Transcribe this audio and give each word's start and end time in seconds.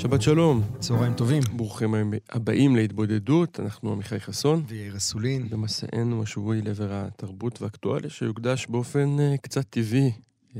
שבת 0.00 0.22
שלום. 0.22 0.62
צהריים 0.78 1.14
טובים. 1.14 1.42
ברוכים 1.56 1.94
הבאים 2.30 2.76
להתבודדות, 2.76 3.60
אנחנו 3.60 3.92
עמיחי 3.92 4.20
חסון. 4.20 4.62
ויאיר 4.66 4.96
אסולין. 4.96 5.48
במסענו 5.48 6.22
השבועי 6.22 6.62
לעבר 6.62 6.88
התרבות 6.90 7.62
והאקטואליה, 7.62 8.10
שיוקדש 8.10 8.66
באופן 8.66 9.16
uh, 9.18 9.40
קצת 9.40 9.64
טבעי 9.70 10.12
uh, 10.54 10.56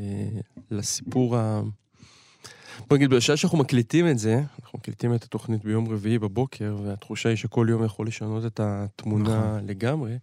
לסיפור 0.70 1.36
ה... 1.36 1.62
בוא 2.88 2.96
נגיד, 2.96 3.10
בשעה 3.10 3.36
שאנחנו 3.36 3.58
מקליטים 3.58 4.08
את 4.08 4.18
זה, 4.18 4.42
אנחנו 4.62 4.78
מקליטים 4.78 5.14
את 5.14 5.24
התוכנית 5.24 5.64
ביום 5.64 5.88
רביעי 5.88 6.18
בבוקר, 6.18 6.76
והתחושה 6.84 7.28
היא 7.28 7.36
שכל 7.36 7.66
יום 7.70 7.84
יכול 7.84 8.06
לשנות 8.06 8.46
את 8.46 8.60
התמונה 8.62 9.38
נכון. 9.38 9.66
לגמרי. 9.66 10.18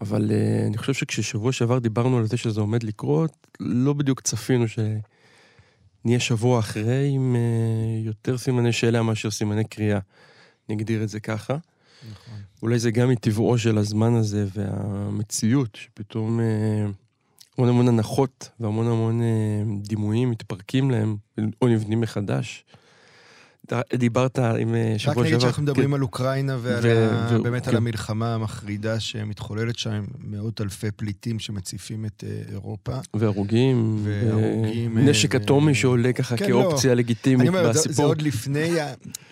אבל 0.00 0.30
uh, 0.30 0.66
אני 0.66 0.78
חושב 0.78 0.94
שכששבוע 0.94 1.52
שעבר 1.52 1.78
דיברנו 1.78 2.18
על 2.18 2.26
זה 2.26 2.36
שזה 2.36 2.60
עומד 2.60 2.82
לקרות, 2.82 3.46
לא 3.60 3.92
בדיוק 3.92 4.20
צפינו 4.20 4.68
ש... 4.68 4.78
נהיה 6.04 6.20
שבוע 6.20 6.58
אחרי 6.58 7.08
עם 7.08 7.36
uh, 7.36 8.06
יותר 8.06 8.38
סימני 8.38 8.72
שאלה 8.72 9.02
מאשר 9.02 9.30
סימני 9.30 9.64
קריאה. 9.64 9.98
נגדיר 10.68 11.02
את 11.02 11.08
זה 11.08 11.20
ככה. 11.20 11.56
נכון. 12.10 12.34
אולי 12.62 12.78
זה 12.78 12.90
גם 12.90 13.08
מטבעו 13.08 13.58
של 13.58 13.78
הזמן 13.78 14.14
הזה 14.14 14.46
והמציאות, 14.54 15.76
שפתאום 15.76 16.40
uh, 16.40 16.42
המון 17.58 17.68
המון 17.68 17.88
הנחות 17.88 18.48
והמון 18.60 18.86
המון 18.86 19.20
uh, 19.20 19.88
דימויים 19.88 20.30
מתפרקים 20.30 20.90
להם 20.90 21.16
או 21.62 21.68
נבנים 21.68 22.00
מחדש. 22.00 22.64
דיברת 23.94 24.38
עם 24.38 24.74
אה, 24.74 24.94
שבוע 24.98 24.98
שעבר. 24.98 25.20
רק 25.20 25.26
נגיד 25.26 25.40
שאנחנו 25.40 25.62
מדברים 25.62 25.88
כן. 25.88 25.94
על 25.94 26.02
אוקראינה 26.02 26.56
ובאמת 26.62 27.66
על 27.66 27.72
כן. 27.72 27.76
המלחמה 27.76 28.34
המחרידה 28.34 29.00
שמתחוללת 29.00 29.78
שם, 29.78 30.04
מאות 30.18 30.60
אלפי 30.60 30.90
פליטים 30.90 31.38
שמציפים 31.38 32.04
את 32.04 32.24
אה, 32.26 32.52
אירופה. 32.52 32.98
והרוגים. 33.14 34.00
והרוגים. 34.04 34.98
נשק 34.98 35.34
אטומי 35.34 35.74
שעולה 35.74 36.12
ככה 36.12 36.36
כן, 36.36 36.50
לא. 36.50 36.62
כאופציה 36.62 36.94
לגיטימית 36.94 37.48
בסיפור. 37.50 37.60
אני 37.60 37.68
אומר, 37.68 37.92
זה 37.94 38.02
עוד 38.02 38.22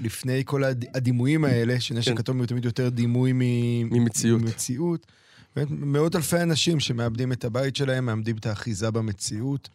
לפני 0.01 0.43
כל 0.45 0.63
הדימויים 0.95 1.45
האלה, 1.45 1.81
שנשק 1.81 2.21
אטומי 2.21 2.39
הוא 2.39 2.47
תמיד 2.47 2.65
יותר 2.65 2.89
דימוי 2.89 3.33
ממציאות. 3.91 5.07
מאות 5.71 6.17
אלפי 6.17 6.43
אנשים 6.43 6.81
שמאבדים 6.81 7.33
את 7.33 7.45
הבית 7.45 7.77
שלהם, 7.77 8.07
מאבדים 8.07 8.37
את 8.37 8.47
האחיזה 8.47 8.91
במציאות, 8.91 9.69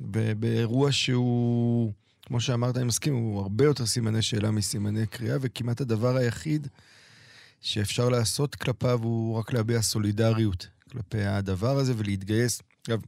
באירוע 0.00 0.92
שהוא... 0.92 1.92
כמו 2.28 2.40
שאמרת, 2.40 2.76
אני 2.76 2.84
מסכים, 2.84 3.14
הוא 3.14 3.40
הרבה 3.40 3.64
יותר 3.64 3.86
סימני 3.86 4.22
שאלה 4.22 4.50
מסימני 4.50 5.06
קריאה, 5.06 5.36
וכמעט 5.40 5.80
הדבר 5.80 6.16
היחיד 6.16 6.68
שאפשר 7.60 8.08
לעשות 8.08 8.54
כלפיו 8.54 9.00
הוא 9.02 9.38
רק 9.38 9.52
להביע 9.52 9.82
סולידריות 9.82 10.68
כלפי 10.92 11.24
הדבר 11.24 11.78
הזה 11.78 11.92
ולהתגייס. 11.96 12.62
אגב, 12.88 13.00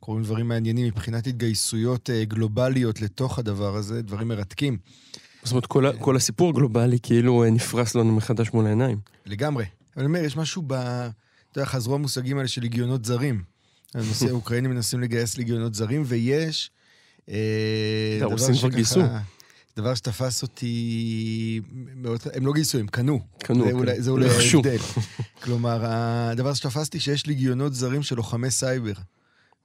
קורים 0.00 0.22
דברים 0.22 0.48
מעניינים 0.48 0.86
מבחינת 0.86 1.26
התגייסויות 1.26 2.10
אה, 2.10 2.24
גלובליות 2.24 3.00
לתוך 3.00 3.38
הדבר 3.38 3.76
הזה, 3.76 4.02
דברים 4.02 4.28
מרתקים. 4.28 4.78
זאת 5.42 5.52
אומרת, 5.52 5.66
כל, 5.66 5.84
כל 6.00 6.16
הסיפור 6.16 6.50
הגלובלי 6.50 6.98
כאילו 7.02 7.44
אה, 7.44 7.50
נפרס 7.50 7.94
לנו 7.94 8.16
מחדש 8.16 8.50
מול 8.54 8.66
העיניים. 8.66 8.98
לגמרי. 9.26 9.64
אני 9.96 10.06
אומר, 10.06 10.20
יש 10.20 10.36
משהו 10.36 10.62
ב... 10.66 10.72
אתה 10.72 11.60
יודע, 11.60 11.70
חזרו 11.70 11.94
המושגים 11.94 12.36
האלה 12.36 12.48
של 12.48 12.60
ליגיונות 12.60 13.04
זרים. 13.04 13.42
האוקראינים 14.28 14.70
מנסים 14.70 15.00
לגייס 15.00 15.36
ליגיונות 15.36 15.74
זרים, 15.74 16.02
ויש 16.06 16.70
הרוסים 18.20 18.54
כבר 18.54 18.68
גייסו. 18.68 19.00
דבר 19.76 19.94
שתפס 19.94 20.42
אותי 20.42 21.60
הם 22.34 22.46
לא 22.46 22.52
גייסו, 22.52 22.78
הם 22.78 22.86
קנו. 22.86 23.20
קנו, 23.38 23.70
אולי, 23.70 24.02
זה 24.02 24.10
אולי 24.10 24.28
ההבדל. 24.28 24.78
כלומר, 25.42 25.80
הדבר 25.84 26.54
שתפסתי 26.54 27.00
שיש 27.00 27.26
לי 27.26 27.34
גיונות 27.34 27.74
זרים 27.74 28.02
של 28.02 28.16
לוחמי 28.16 28.50
סייבר 28.50 28.92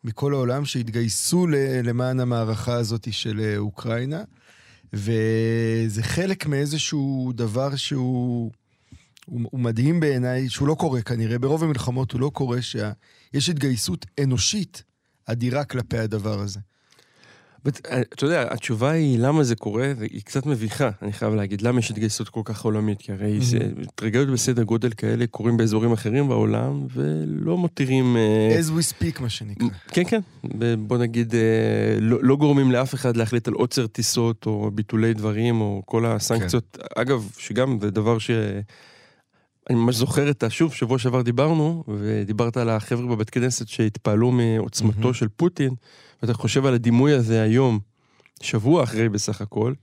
מכל 0.04 0.34
העולם 0.34 0.66
שהתגייסו 0.66 1.48
למען 1.84 2.20
המערכה 2.20 2.74
הזאת 2.74 3.14
של 3.14 3.40
אה, 3.40 3.58
אוקראינה, 3.58 4.24
וזה 4.94 6.04
חלק 6.04 6.46
מאיזשהו 6.46 7.32
דבר 7.36 7.76
שהוא 7.76 8.52
הוא, 9.26 9.42
הוא 9.52 9.60
מדהים 9.60 10.00
בעיניי, 10.00 10.50
שהוא 10.50 10.68
לא 10.68 10.76
קורה 10.76 11.02
כנראה, 11.02 11.40
ברוב 11.40 11.64
המלחמות 11.64 12.12
הוא 12.12 12.22
לא 12.22 12.32
קורה, 12.34 12.62
שיש 12.62 13.50
התגייסות 13.50 14.06
אנושית 14.24 14.84
אדירה 15.26 15.64
כלפי 15.64 15.98
הדבר 15.98 16.40
הזה. 16.40 16.60
אה, 17.92 18.02
אתה 18.02 18.26
יודע, 18.26 18.48
התשובה 18.52 18.92
היא 18.92 19.20
למה 19.20 19.44
זה 19.44 19.56
קורה, 19.56 19.94
היא 20.02 20.22
קצת 20.22 20.46
מביכה, 20.46 20.90
אני 21.02 21.14
חייב 21.14 21.34
להגיד. 21.34 21.62
למה 21.62 21.80
יש 21.80 21.92
התגייסות 21.92 22.30
כל 22.30 22.42
כך 22.46 22.66
עולמית? 22.66 23.00
כי 23.00 23.12
הרי 23.12 23.40
טרגדיות 23.96 24.30
בסדר 24.30 24.64
גודל 24.64 24.90
כאלה 24.90 25.28
קורים 25.28 25.58
באזורים 25.58 25.92
אחרים 25.92 26.28
בעולם, 26.28 26.88
ולא 26.94 27.58
מותירים... 27.58 28.18
אה, 28.18 28.60
as 28.60 28.70
we 28.70 28.94
speak, 28.94 29.22
מה 29.22 29.30
שנקרא. 29.30 29.68
כן, 29.88 30.04
כן. 30.04 30.22
בוא 30.80 30.98
נגיד, 30.98 31.36
אה, 31.36 32.00
לא, 32.00 32.18
לא 32.22 32.36
גורמים 32.36 32.72
לאף 32.72 32.94
אחד 32.94 33.18
להחליט 33.18 33.48
על 33.48 33.54
עוצר 33.54 33.88
טיסות, 33.88 34.46
או 34.46 34.72
ביטולי 34.74 35.14
דברים, 35.14 35.62
או 35.62 35.82
כל 35.86 36.06
הסנקציות. 36.06 36.78
כן. 36.80 37.02
אגב, 37.02 37.30
שגם 37.38 37.78
זה 37.82 37.92
דבר 37.92 38.20
ש... 38.20 38.32
אני 39.70 39.78
ממש 39.78 39.96
זוכר 39.96 40.30
את 40.30 40.44
השוב, 40.44 40.74
שבוע 40.74 41.00
שעבר 41.00 41.22
דיברנו, 41.22 41.84
ודיברת 41.88 42.58
על 42.58 42.70
החבר'ה 42.70 43.08
בבית 43.08 43.30
כנסת 43.30 43.68
שהתפעלו 43.68 44.32
מעוצמתו 44.32 45.14
של 45.14 45.28
פוטין. 45.36 45.74
ואתה 46.22 46.34
חושב 46.34 46.66
על 46.66 46.74
הדימוי 46.74 47.14
הזה 47.14 47.42
היום, 47.42 47.80
שבוע 48.42 48.84
אחרי 48.84 49.10
בסך 49.10 49.42
הכל, 49.42 49.74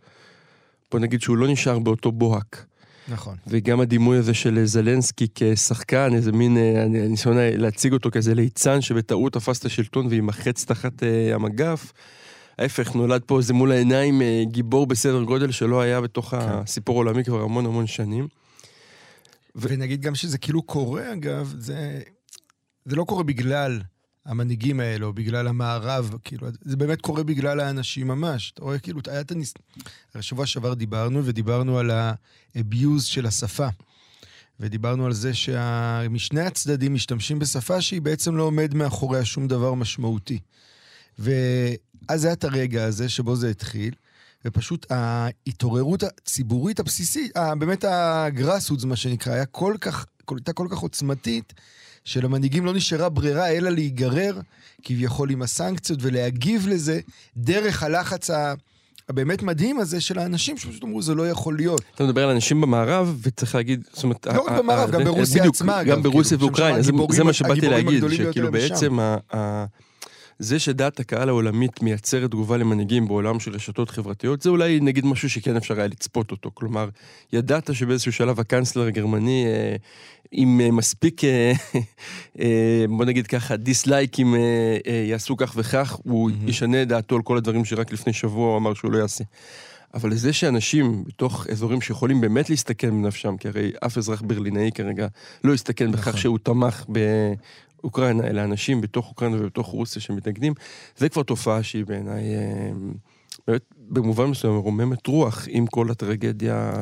בוא 0.90 1.00
נגיד 1.00 1.20
שהוא 1.20 1.36
לא 1.36 1.48
נשאר 1.48 1.78
באותו 1.78 2.12
בוהק. 2.12 2.66
נכון. 3.08 3.36
וגם 3.46 3.80
הדימוי 3.80 4.18
הזה 4.18 4.34
של 4.34 4.64
זלנסקי 4.64 5.26
כשחקן, 5.34 6.14
איזה 6.14 6.32
מין 6.32 6.56
אה, 6.56 6.84
ניסיון 6.88 7.36
להציג 7.38 7.92
אותו 7.92 8.10
כאיזה 8.10 8.34
ליצן 8.34 8.80
שבטעות 8.80 9.32
תפס 9.32 9.60
את 9.60 9.64
השלטון 9.64 10.06
ויימחץ 10.06 10.64
תחת 10.64 11.02
אה, 11.02 11.34
המגף. 11.34 11.92
ההפך, 12.58 12.94
נולד 12.94 13.22
פה 13.26 13.38
איזה 13.38 13.54
מול 13.54 13.72
העיניים 13.72 14.22
אה, 14.22 14.42
גיבור 14.46 14.86
בסדר 14.86 15.22
גודל 15.22 15.50
שלא 15.50 15.80
היה 15.80 16.00
בתוך 16.00 16.30
כן. 16.30 16.36
הסיפור 16.40 16.96
העולמי 16.96 17.24
כבר 17.24 17.42
המון 17.42 17.66
המון 17.66 17.86
שנים. 17.86 18.24
ו... 19.56 19.68
ונגיד 19.68 20.02
גם 20.02 20.14
שזה 20.14 20.38
כאילו 20.38 20.62
קורה, 20.62 21.12
אגב, 21.12 21.54
זה, 21.58 22.00
זה 22.84 22.96
לא 22.96 23.04
קורה 23.04 23.22
בגלל 23.22 23.80
המנהיגים 24.26 24.80
האלו, 24.80 25.12
בגלל 25.12 25.48
המערב, 25.48 26.14
כאילו, 26.24 26.48
זה 26.60 26.76
באמת 26.76 27.00
קורה 27.00 27.22
בגלל 27.22 27.60
האנשים 27.60 28.08
ממש. 28.08 28.52
אתה 28.54 28.62
רואה, 28.62 28.78
כאילו, 28.78 29.00
היה 29.06 29.20
את 29.20 29.30
הניס... 29.30 29.54
השבוע 30.14 30.46
שעבר 30.46 30.74
דיברנו, 30.74 31.22
ודיברנו 31.24 31.78
על 31.78 31.90
ה-abuse 31.90 33.02
של 33.02 33.26
השפה. 33.26 33.68
ודיברנו 34.60 35.06
על 35.06 35.12
זה 35.12 35.34
שמשני 35.34 36.40
הצדדים 36.40 36.94
משתמשים 36.94 37.38
בשפה 37.38 37.80
שהיא 37.80 38.02
בעצם 38.02 38.36
לא 38.36 38.42
עומד 38.42 38.74
מאחוריה 38.74 39.24
שום 39.24 39.48
דבר 39.48 39.74
משמעותי. 39.74 40.38
ואז 41.18 42.24
היה 42.24 42.32
את 42.32 42.44
הרגע 42.44 42.84
הזה 42.84 43.08
שבו 43.08 43.36
זה 43.36 43.50
התחיל, 43.50 43.94
ופשוט 44.44 44.86
ההתעוררות 44.90 46.02
הציבורית 46.02 46.80
הבסיסית, 46.80 47.32
באמת 47.58 47.84
הגראסודס, 47.88 48.84
מה 48.84 48.96
שנקרא, 48.96 49.32
היה 49.32 49.46
כל 49.46 49.74
כך, 49.80 50.06
הייתה 50.30 50.52
כל 50.52 50.68
כך 50.70 50.78
עוצמתית, 50.78 51.52
שלמנהיגים 52.06 52.66
לא 52.66 52.72
נשארה 52.72 53.08
ברירה 53.08 53.48
אלא 53.50 53.70
להיגרר 53.70 54.40
כביכול 54.82 55.30
עם 55.30 55.42
הסנקציות 55.42 55.98
ולהגיב 56.02 56.66
לזה 56.68 57.00
דרך 57.36 57.82
הלחץ 57.82 58.30
ה... 58.30 58.54
הבאמת 59.08 59.42
מדהים 59.42 59.78
הזה 59.78 60.00
של 60.00 60.18
האנשים 60.18 60.58
שפשוט 60.58 60.84
אמרו 60.84 61.02
זה 61.02 61.14
לא 61.14 61.30
יכול 61.30 61.56
להיות. 61.56 61.80
אתה 61.94 62.04
מדבר 62.04 62.24
על 62.24 62.30
אנשים 62.30 62.60
במערב 62.60 63.18
וצריך 63.22 63.54
להגיד, 63.54 63.82
זאת 63.92 64.04
אומרת... 64.04 64.26
לא 64.26 64.42
רק 64.42 64.58
במערב, 64.58 64.90
גם 64.90 65.04
ברוסיה 65.04 65.44
עצמה. 65.44 65.84
גם 65.84 66.02
ברוסיה 66.02 66.38
כאילו, 66.38 66.48
ואוקראינה, 66.48 66.82
זה 66.82 67.24
מה 67.24 67.32
שבאתי 67.32 67.68
להגיד, 67.68 68.04
שכאילו 68.10 68.52
בעצם 68.52 68.98
זה 70.38 70.58
שדעת 70.58 71.00
הקהל 71.00 71.28
העולמית 71.28 71.82
מייצרת 71.82 72.30
תגובה 72.30 72.56
למנהיגים 72.56 73.08
בעולם 73.08 73.40
של 73.40 73.54
רשתות 73.54 73.90
חברתיות, 73.90 74.42
זה 74.42 74.50
אולי 74.50 74.80
נגיד 74.80 75.06
משהו 75.06 75.30
שכן 75.30 75.56
אפשר 75.56 75.78
היה 75.78 75.86
לצפות 75.86 76.30
אותו. 76.30 76.50
כלומר, 76.54 76.88
ידעת 77.32 77.74
שבאיזשהו 77.74 78.12
שלב 78.12 78.40
הקאנצלר 78.40 78.86
הגרמני, 78.86 79.46
אה, 79.46 79.76
עם 80.32 80.60
אה, 80.60 80.70
מספיק, 80.70 81.24
אה, 81.24 81.52
אה, 82.40 82.84
בוא 82.88 83.04
נגיד 83.04 83.26
ככה, 83.26 83.56
דיסלייקים 83.56 84.34
אה, 84.34 84.40
אה, 84.86 85.04
יעשו 85.08 85.36
כך 85.36 85.52
וכך, 85.56 85.98
הוא 86.02 86.30
mm-hmm. 86.30 86.50
ישנה 86.50 86.82
את 86.82 86.88
דעתו 86.88 87.16
על 87.16 87.22
כל 87.22 87.36
הדברים 87.36 87.64
שרק 87.64 87.92
לפני 87.92 88.12
שבוע 88.12 88.48
הוא 88.48 88.56
אמר 88.56 88.74
שהוא 88.74 88.92
לא 88.92 88.98
יעשה. 88.98 89.24
אבל 89.94 90.14
זה 90.14 90.32
שאנשים 90.32 91.04
בתוך 91.04 91.46
אזורים 91.50 91.80
שיכולים 91.80 92.20
באמת 92.20 92.50
להסתכן 92.50 92.90
בנפשם, 92.90 93.36
כי 93.36 93.48
הרי 93.48 93.72
אף 93.86 93.98
אזרח 93.98 94.22
ברלינאי 94.26 94.70
כרגע 94.74 95.06
לא 95.44 95.52
יסתכן 95.52 95.92
בכך 95.92 96.08
נכון. 96.08 96.20
שהוא 96.20 96.38
תמך 96.42 96.84
אוקראינה, 97.84 98.26
אלא 98.26 98.44
אנשים 98.44 98.80
בתוך 98.80 99.08
אוקראינה 99.08 99.36
ובתוך 99.40 99.66
רוסיה 99.66 100.02
שמתנגדים, 100.02 100.54
זה 100.96 101.08
כבר 101.08 101.22
תופעה 101.22 101.62
שהיא 101.62 101.84
בעיניי 101.84 102.34
אה, 102.34 102.70
באמת 103.46 103.62
במובן 103.78 104.24
מסוים 104.24 104.52
מרוממת 104.54 105.06
רוח 105.06 105.46
עם 105.50 105.66
כל 105.66 105.90
הטרגדיה. 105.90 106.72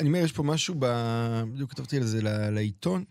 אני 0.00 0.08
אומר, 0.08 0.18
יש 0.18 0.32
פה 0.32 0.42
משהו, 0.42 0.74
ב... 0.78 0.86
בדיוק 1.52 1.70
כתבתי 1.70 1.96
על 1.96 2.04
זה 2.04 2.20
לעיתון, 2.50 3.04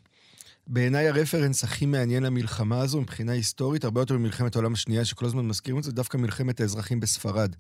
בעיניי 0.67 1.07
הרפרנס 1.07 1.63
הכי 1.63 1.85
מעניין 1.85 2.23
למלחמה 2.23 2.79
הזו 2.79 3.01
מבחינה 3.01 3.31
היסטורית, 3.31 3.83
הרבה 3.83 4.01
יותר 4.01 4.17
ממלחמת 4.17 4.55
העולם 4.55 4.73
השנייה, 4.73 5.05
שכל 5.05 5.25
הזמן 5.25 5.47
מזכירים 5.47 5.79
את 5.79 5.83
זה, 5.83 5.91
דווקא 5.91 6.17
מלחמת 6.17 6.61
האזרחים 6.61 6.99
בספרד. 6.99 7.55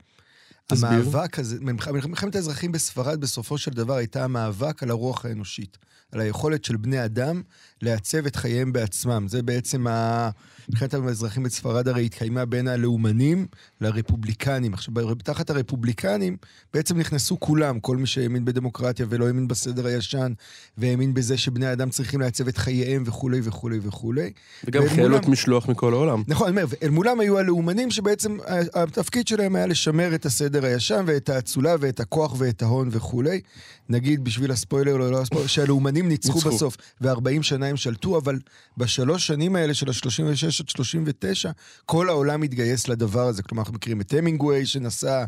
המאבק 0.71 1.39
הזה, 1.39 1.57
מלח- 1.61 1.87
מלחמת 1.87 2.35
האזרחים 2.35 2.71
בספרד 2.71 3.21
בסופו 3.21 3.57
של 3.57 3.71
דבר 3.71 3.93
הייתה 3.93 4.23
המאבק 4.23 4.83
על 4.83 4.89
הרוח 4.89 5.25
האנושית, 5.25 5.77
על 6.11 6.19
היכולת 6.19 6.65
של 6.65 6.77
בני 6.77 7.05
אדם 7.05 7.41
לעצב 7.81 8.25
את 8.25 8.35
חייהם 8.35 8.73
בעצמם. 8.73 9.25
זה 9.29 9.41
בעצם 9.43 9.87
ה... 9.87 10.29
מלחמת 10.69 10.93
האזרחים 10.93 11.43
בספרד 11.43 11.87
הרי 11.87 12.05
התקיימה 12.05 12.45
בין 12.45 12.67
הלאומנים 12.67 13.47
לרפובליקנים. 13.81 14.73
עכשיו, 14.73 15.15
תחת 15.15 15.49
הרפובליקנים 15.49 16.37
בעצם 16.73 16.97
נכנסו 16.97 17.39
כולם, 17.39 17.79
כל 17.79 17.97
מי 17.97 18.07
שהאמין 18.07 18.45
בדמוקרטיה 18.45 19.05
ולא 19.09 19.27
האמין 19.27 19.47
בסדר 19.47 19.85
הישן, 19.85 20.33
והאמין 20.77 21.13
בזה 21.13 21.37
שבני 21.37 21.73
אדם 21.73 21.89
צריכים 21.89 22.21
לעצב 22.21 22.47
את 22.47 22.57
חייהם 22.57 23.03
וכולי 23.05 23.39
וכולי 23.43 23.79
וכולי. 23.81 24.31
וגם 24.63 24.83
חיילות 24.89 25.27
משלוח 25.27 25.69
מכל 25.69 25.93
העולם. 25.93 26.23
נכון, 26.27 26.47
אני 26.47 26.61
אומר, 26.61 26.73
אל 26.83 26.89
מולם 26.89 27.19
היו 27.19 27.39
הלאומנים 27.39 27.91
שבעצם 27.91 28.37
התפקיד 28.73 29.27
שלהם 29.27 29.55
היה 29.55 29.65
לשמר 29.65 30.15
את 30.15 30.25
הסדר 30.25 30.65
הישן 30.65 31.03
ואת 31.07 31.29
האצולה 31.29 31.75
ואת 31.79 31.99
הכוח 31.99 32.35
ואת 32.37 32.61
ההון 32.61 32.89
וכולי. 32.91 33.41
נגיד, 33.89 34.23
בשביל 34.23 34.51
הספוילר 34.51 34.93
או 34.93 35.11
לא 35.11 35.21
הספוילר, 35.21 35.47
שהלאומנים 35.47 36.07
ניצחו 36.07 36.33
ניצחו. 36.33 36.49
בסוף, 36.49 36.77
ו-40 37.01 37.41
שנה 37.41 37.65
הם 37.65 37.77
שלטו, 37.77 38.17
אבל 38.17 38.39
בשלוש 38.77 39.27
שנים 39.27 39.55
האלה 39.55 39.73
של 39.73 39.89
ה-36 39.89 40.54
עד 40.61 40.69
39, 40.69 41.51
כל 41.85 42.09
העולם 42.09 42.43
התגייס 42.43 42.87
לדבר 42.87 43.27
הזה. 43.27 43.43
כלומר, 43.43 43.61
אנחנו 43.61 43.73
מכירים 43.73 44.01
את 44.01 44.13
המינגווי 44.13 44.65
שנסע, 44.65 45.25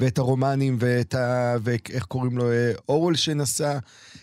ואת 0.00 0.18
הרומנים, 0.18 0.76
ואת 0.80 1.14
ה... 1.14 1.56
ואיך 1.62 2.04
קוראים 2.04 2.38
לו? 2.38 2.50
אה, 2.50 2.72
אורול 2.88 3.16
שנסע, 3.16 3.78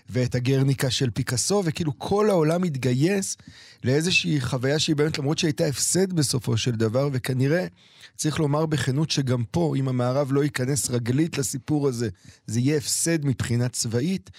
ואת 0.09 0.35
הגרניקה 0.35 0.89
של 0.89 1.09
פיקאסו, 1.09 1.61
וכאילו 1.65 1.99
כל 1.99 2.29
העולם 2.29 2.63
התגייס 2.63 3.37
לאיזושהי 3.83 4.41
חוויה 4.41 4.79
שהיא 4.79 4.95
באמת, 4.95 5.17
למרות 5.17 5.37
שהייתה 5.37 5.65
הפסד 5.65 6.13
בסופו 6.13 6.57
של 6.57 6.71
דבר, 6.71 7.09
וכנראה 7.11 7.67
צריך 8.15 8.39
לומר 8.39 8.65
בכנות 8.65 9.11
שגם 9.11 9.43
פה, 9.51 9.73
אם 9.77 9.87
המערב 9.87 10.31
לא 10.31 10.43
ייכנס 10.43 10.89
רגלית 10.89 11.37
לסיפור 11.37 11.87
הזה, 11.87 12.09
זה 12.47 12.59
יהיה 12.59 12.77
הפסד 12.77 13.25
מבחינה 13.25 13.69
צבאית. 13.69 14.29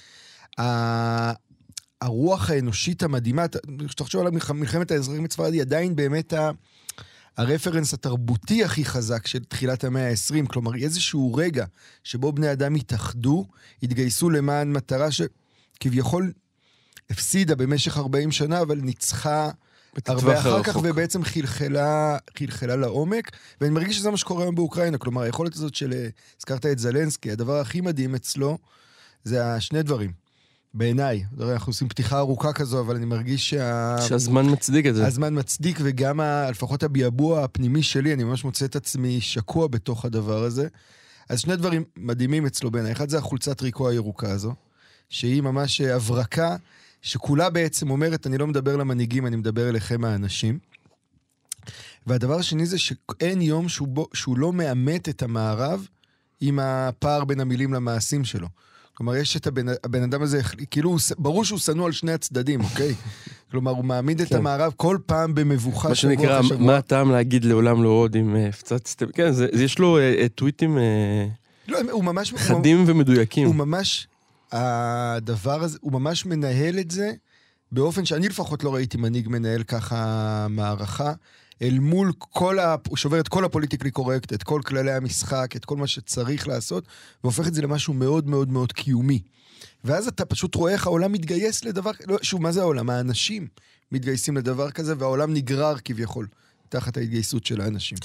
הרוח 2.01 2.51
האנושית 2.51 3.03
המדהימה, 3.03 3.45
כשתחשוב 3.89 4.27
על 4.27 4.33
מלחמת 4.53 4.91
האזרחים 4.91 5.23
בצפרד, 5.23 5.53
היא 5.53 5.61
עדיין 5.63 5.97
באמת 5.97 6.33
ה... 6.33 6.51
הרפרנס 7.37 7.95
התרבותי 7.95 8.65
הכי 8.65 8.85
חזק 8.85 9.27
של 9.27 9.45
תחילת 9.45 9.85
המאה 9.85 10.11
ה-20, 10.11 10.47
כלומר 10.47 10.75
איזשהו 10.75 11.35
רגע 11.35 11.65
שבו 12.05 12.33
בני 12.33 12.53
אדם 12.53 12.75
התאחדו, 12.75 13.47
התגייסו 13.83 14.31
למען 14.31 14.73
מטרה 14.73 15.09
שכביכול 15.11 16.33
הפסידה 17.11 17.55
במשך 17.55 17.99
40 17.99 18.33
שנה, 18.33 18.61
אבל 18.61 18.77
ניצחה 18.77 19.51
הרבה 20.07 20.39
אחר 20.39 20.63
כך. 20.63 20.77
ובעצם 20.83 21.25
חלחלה, 21.25 22.17
חלחלה 22.39 22.77
לעומק, 22.77 23.31
ואני 23.61 23.73
מרגיש 23.73 23.97
שזה 23.97 24.11
מה 24.11 24.17
שקורה 24.17 24.43
היום 24.43 24.55
באוקראינה. 24.55 24.99
כלומר, 24.99 25.23
היכולת 25.23 25.55
הזאת 25.55 25.75
של, 25.75 25.93
אה, 25.93 26.09
הזכרת 26.41 26.67
את 26.67 26.79
זלנסקי, 26.79 27.31
הדבר 27.31 27.61
הכי 27.61 27.81
מדהים 27.81 28.15
אצלו 28.15 28.59
זה 29.25 29.55
השני 29.55 29.83
דברים. 29.83 30.28
בעיניי, 30.75 31.25
אנחנו 31.41 31.71
עושים 31.71 31.89
פתיחה 31.89 32.19
ארוכה 32.19 32.53
כזו, 32.53 32.81
אבל 32.81 32.97
אני 32.97 33.05
מרגיש 33.05 33.51
שה... 33.51 33.97
שהזמן 34.09 34.51
מצדיק 34.51 34.87
את 34.87 34.95
זה. 34.95 35.07
הזמן 35.07 35.39
מצדיק, 35.39 35.79
וגם 35.83 36.21
ה, 36.21 36.51
לפחות 36.51 36.83
הביעבוע 36.83 37.45
הפנימי 37.45 37.83
שלי, 37.83 38.15
אני 38.15 38.25
ממש 38.25 38.45
מוצא 38.45 38.65
את 38.65 38.77
עצמי 38.77 39.21
שקוע 39.21 39.67
בתוך 39.67 40.05
הדבר 40.05 40.43
הזה. 40.43 40.69
אז 41.29 41.41
שני 41.41 41.57
דברים 41.57 41.85
מדהימים 41.97 42.47
אצלו 42.47 42.71
בעיניי. 42.71 42.93
אחד 42.93 43.09
זה 43.09 43.19
החולצת 43.19 43.63
ריקו 43.63 43.89
הירוקה 43.89 44.31
הזו, 44.31 44.55
שהיא 45.09 45.43
ממש 45.43 45.81
אה, 45.81 45.97
הברקה, 45.97 46.57
שכולה 47.03 47.51
בעצם 47.51 47.91
אומרת, 47.91 48.27
אני 48.27 48.39
לא 48.39 48.47
מדבר 48.47 48.77
למנהיגים, 48.77 49.27
אני 49.27 49.37
מדבר 49.37 49.69
אליכם 49.69 50.05
האנשים. 50.05 50.59
והדבר 52.07 52.39
השני 52.39 52.67
זה 52.67 52.79
שאין 52.79 53.41
יום 53.41 53.69
שהוא, 53.69 53.89
בו, 53.89 54.09
שהוא 54.15 54.39
לא 54.39 54.53
מאמת 54.53 55.09
את 55.09 55.23
המערב 55.23 55.87
עם 56.41 56.59
הפער 56.59 57.25
בין 57.25 57.41
המילים 57.41 57.73
למעשים 57.75 58.25
שלו. 58.25 58.49
כלומר, 58.99 59.17
יש 59.17 59.37
את 59.37 59.47
הבן, 59.47 59.67
הבן 59.85 60.03
אדם 60.03 60.23
הזה, 60.23 60.41
כאילו, 60.71 60.91
הוא 60.91 60.99
ברור 61.19 61.45
שהוא 61.45 61.59
שנוא 61.59 61.87
על 61.87 61.93
שני 61.93 62.13
הצדדים, 62.13 62.61
אוקיי? 62.61 62.95
כלומר, 63.51 63.71
הוא 63.71 63.85
מעמיד 63.85 64.21
את 64.21 64.29
כן. 64.29 64.37
המערב 64.37 64.73
כל 64.77 64.99
פעם 65.07 65.35
במבוכה 65.35 65.89
מה 65.89 65.95
שבוע 65.95 66.15
שנקרא. 66.17 66.41
מה 66.59 66.77
הטעם 66.77 67.11
להגיד 67.11 67.45
לעולם 67.45 67.83
לא 67.83 67.89
עוד 67.89 68.17
אם 68.17 68.37
אה, 68.37 68.49
הפצצתם? 68.49 69.07
כן, 69.13 69.33
זה- 69.33 69.47
זה- 69.53 69.65
יש 69.65 69.79
לו 69.79 69.99
אה, 69.99 70.15
אה, 70.19 70.27
טוויטים 70.29 70.79
אה, 70.79 71.27
לא, 71.69 71.79
הוא 71.91 72.05
ממש... 72.05 72.31
הוא- 72.31 72.39
חדים 72.39 72.85
ומדויקים. 72.87 73.47
הוא 73.47 73.55
ממש... 73.55 74.07
הדבר 74.53 75.63
הזה, 75.63 75.79
הוא 75.81 75.93
ממש 75.93 76.27
מנהל 76.27 76.79
את 76.79 76.91
זה 76.91 77.11
באופן 77.73 78.05
שאני 78.05 78.29
לפחות 78.29 78.65
לא 78.65 78.75
ראיתי 78.75 78.97
מנהיג 78.97 79.29
מנהל 79.29 79.63
ככה 79.63 80.07
מערכה. 80.51 81.13
אל 81.63 81.79
מול 81.79 82.13
כל 82.19 82.59
ה... 82.59 82.77
הוא 82.89 82.97
שובר 82.97 83.21
את 83.21 83.29
כל 83.29 83.45
הפוליטיקלי 83.45 83.91
קורקט, 83.91 84.33
את 84.33 84.43
כל 84.43 84.61
כללי 84.67 84.93
המשחק, 84.93 85.57
את 85.57 85.65
כל 85.65 85.77
מה 85.77 85.87
שצריך 85.87 86.49
לעשות, 86.49 86.85
והופך 87.25 87.47
את 87.47 87.55
זה 87.55 87.63
למשהו 87.63 87.95
מאוד 87.95 88.29
מאוד 88.29 88.49
מאוד 88.49 88.73
קיומי. 88.73 89.23
ואז 89.85 90.09
אתה 90.09 90.25
פשוט 90.25 90.55
רואה 90.55 90.73
איך 90.73 90.87
העולם 90.87 91.13
מתגייס 91.13 91.65
לדבר... 91.65 91.91
לא, 92.07 92.19
שוב, 92.23 92.43
מה 92.43 92.53
זה 92.53 92.61
העולם? 92.61 92.91
האנשים 92.91 93.47
מתגייסים 93.93 94.37
לדבר 94.37 94.71
כזה, 94.71 94.95
והעולם 94.99 95.35
נגרר 95.35 95.75
כביכול 95.85 96.27
תחת 96.69 96.97
ההתגייסות 96.97 97.47
של 97.47 97.61
האנשים. 97.61 97.99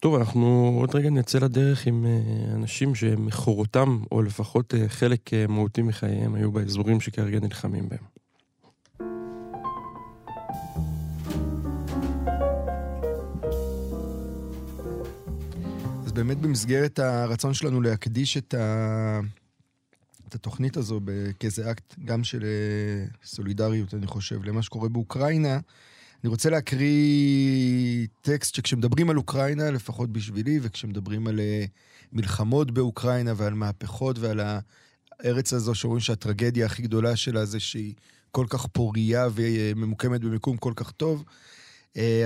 טוב, 0.00 0.14
אנחנו 0.14 0.76
עוד 0.80 0.94
רגע 0.94 1.10
נצא 1.10 1.38
לדרך 1.38 1.86
עם 1.86 2.06
אה, 2.06 2.54
אנשים 2.54 2.94
שמכורותם, 2.94 4.02
או 4.12 4.22
לפחות 4.22 4.74
אה, 4.74 4.88
חלק 4.88 5.34
אה, 5.34 5.46
מהותי 5.46 5.82
מחייהם, 5.82 6.34
היו 6.34 6.52
באזורים 6.52 7.00
שכרגע 7.00 7.40
נלחמים 7.40 7.88
בהם. 7.88 8.15
באמת 16.16 16.38
במסגרת 16.38 16.98
הרצון 16.98 17.54
שלנו 17.54 17.80
להקדיש 17.80 18.36
את, 18.36 18.54
ה... 18.54 19.20
את 20.28 20.34
התוכנית 20.34 20.76
הזו 20.76 21.00
כאיזה 21.40 21.70
אקט 21.70 21.94
גם 22.04 22.24
של 22.24 22.44
אה, 22.44 23.06
סולידריות, 23.24 23.94
אני 23.94 24.06
חושב, 24.06 24.44
למה 24.44 24.62
שקורה 24.62 24.88
באוקראינה, 24.88 25.58
אני 26.22 26.30
רוצה 26.30 26.50
להקריא 26.50 28.06
טקסט 28.22 28.54
שכשמדברים 28.54 29.10
על 29.10 29.16
אוקראינה, 29.16 29.70
לפחות 29.70 30.12
בשבילי, 30.12 30.58
וכשמדברים 30.62 31.26
על 31.26 31.40
אה, 31.40 31.64
מלחמות 32.12 32.70
באוקראינה 32.70 33.32
ועל 33.36 33.54
מהפכות 33.54 34.18
ועל 34.18 34.40
הארץ 35.20 35.52
הזו, 35.52 35.74
שאומרים 35.74 36.00
שהטרגדיה 36.00 36.66
הכי 36.66 36.82
גדולה 36.82 37.16
שלה 37.16 37.44
זה 37.44 37.60
שהיא 37.60 37.94
כל 38.30 38.46
כך 38.50 38.66
פורייה 38.66 39.28
וממוקמת 39.34 40.20
במיקום 40.20 40.56
כל 40.56 40.72
כך 40.76 40.90
טוב, 40.90 41.24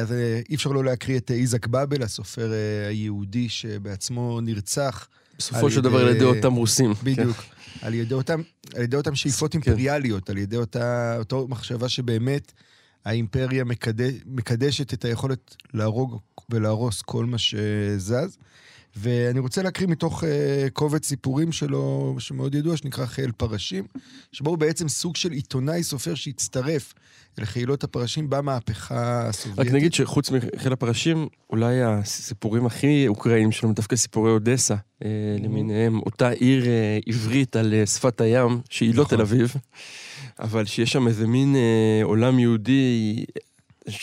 אז 0.00 0.12
אה, 0.12 0.40
אי 0.48 0.54
אפשר 0.54 0.70
לא 0.70 0.84
להקריא 0.84 1.18
את 1.18 1.30
אה, 1.30 1.36
איזק 1.36 1.66
באבל, 1.66 2.02
הסופר 2.02 2.52
אה, 2.52 2.88
היהודי 2.88 3.48
שבעצמו 3.48 4.40
נרצח, 4.40 5.08
בסופו 5.38 5.70
של 5.70 5.80
דבר 5.80 6.06
על 6.06 6.16
ידי 6.16 6.24
אותם 6.24 6.54
רוסים. 6.54 6.92
בדיוק, 7.04 7.36
על 7.82 7.94
ידי 7.94 8.14
אותם, 8.14 8.42
על 8.74 8.82
ידי 8.82 8.96
אותם 8.96 9.14
שאיפות 9.14 9.52
כן. 9.52 9.58
אימפריאליות, 9.58 10.30
על 10.30 10.38
ידי 10.38 10.56
אותה 10.56 11.16
אותו 11.18 11.48
מחשבה 11.48 11.88
שבאמת 11.88 12.52
האימפריה 13.04 13.64
מקדש, 13.64 14.14
מקדשת 14.26 14.94
את 14.94 15.04
היכולת 15.04 15.56
להרוג 15.74 16.18
ולהרוס 16.50 17.02
כל 17.02 17.26
מה 17.26 17.38
שזז. 17.38 18.38
ואני 18.96 19.38
רוצה 19.38 19.62
להקריא 19.62 19.88
מתוך 19.88 20.24
uh, 20.24 20.26
קובץ 20.72 21.06
סיפורים 21.06 21.52
שלו, 21.52 22.16
שמאוד 22.18 22.54
ידוע, 22.54 22.76
שנקרא 22.76 23.06
חיל 23.06 23.32
פרשים, 23.36 23.84
שבו 24.32 24.50
הוא 24.50 24.58
בעצם 24.58 24.88
סוג 24.88 25.16
של 25.16 25.32
עיתונאי 25.32 25.82
סופר 25.82 26.14
שהצטרף 26.14 26.94
אל 27.38 27.44
חילות 27.44 27.84
הפרשים 27.84 28.30
במהפכה 28.30 29.28
הסובייטית. 29.28 29.66
רק 29.66 29.72
נגיד 29.74 29.94
שחוץ 29.94 30.30
מחיל 30.30 30.72
הפרשים, 30.72 31.28
אולי 31.50 31.82
הסיפורים 31.82 32.66
הכי 32.66 33.08
אוקראינים 33.08 33.52
שלנו, 33.52 33.74
דווקא 33.74 33.96
סיפורי 33.96 34.30
אודסה 34.30 34.74
אה, 35.04 35.08
למיניהם, 35.42 35.98
אותה 35.98 36.28
עיר 36.28 36.66
אה, 36.66 36.98
עברית 37.06 37.56
על 37.56 37.74
שפת 37.86 38.20
הים, 38.20 38.60
שהיא 38.70 38.94
לא 38.94 39.02
נכון. 39.02 39.16
תל 39.16 39.22
אביב, 39.22 39.54
אבל 40.38 40.64
שיש 40.64 40.92
שם 40.92 41.08
איזה 41.08 41.26
מין 41.26 41.56
אה, 41.56 42.04
עולם 42.04 42.38
יהודי, 42.38 43.24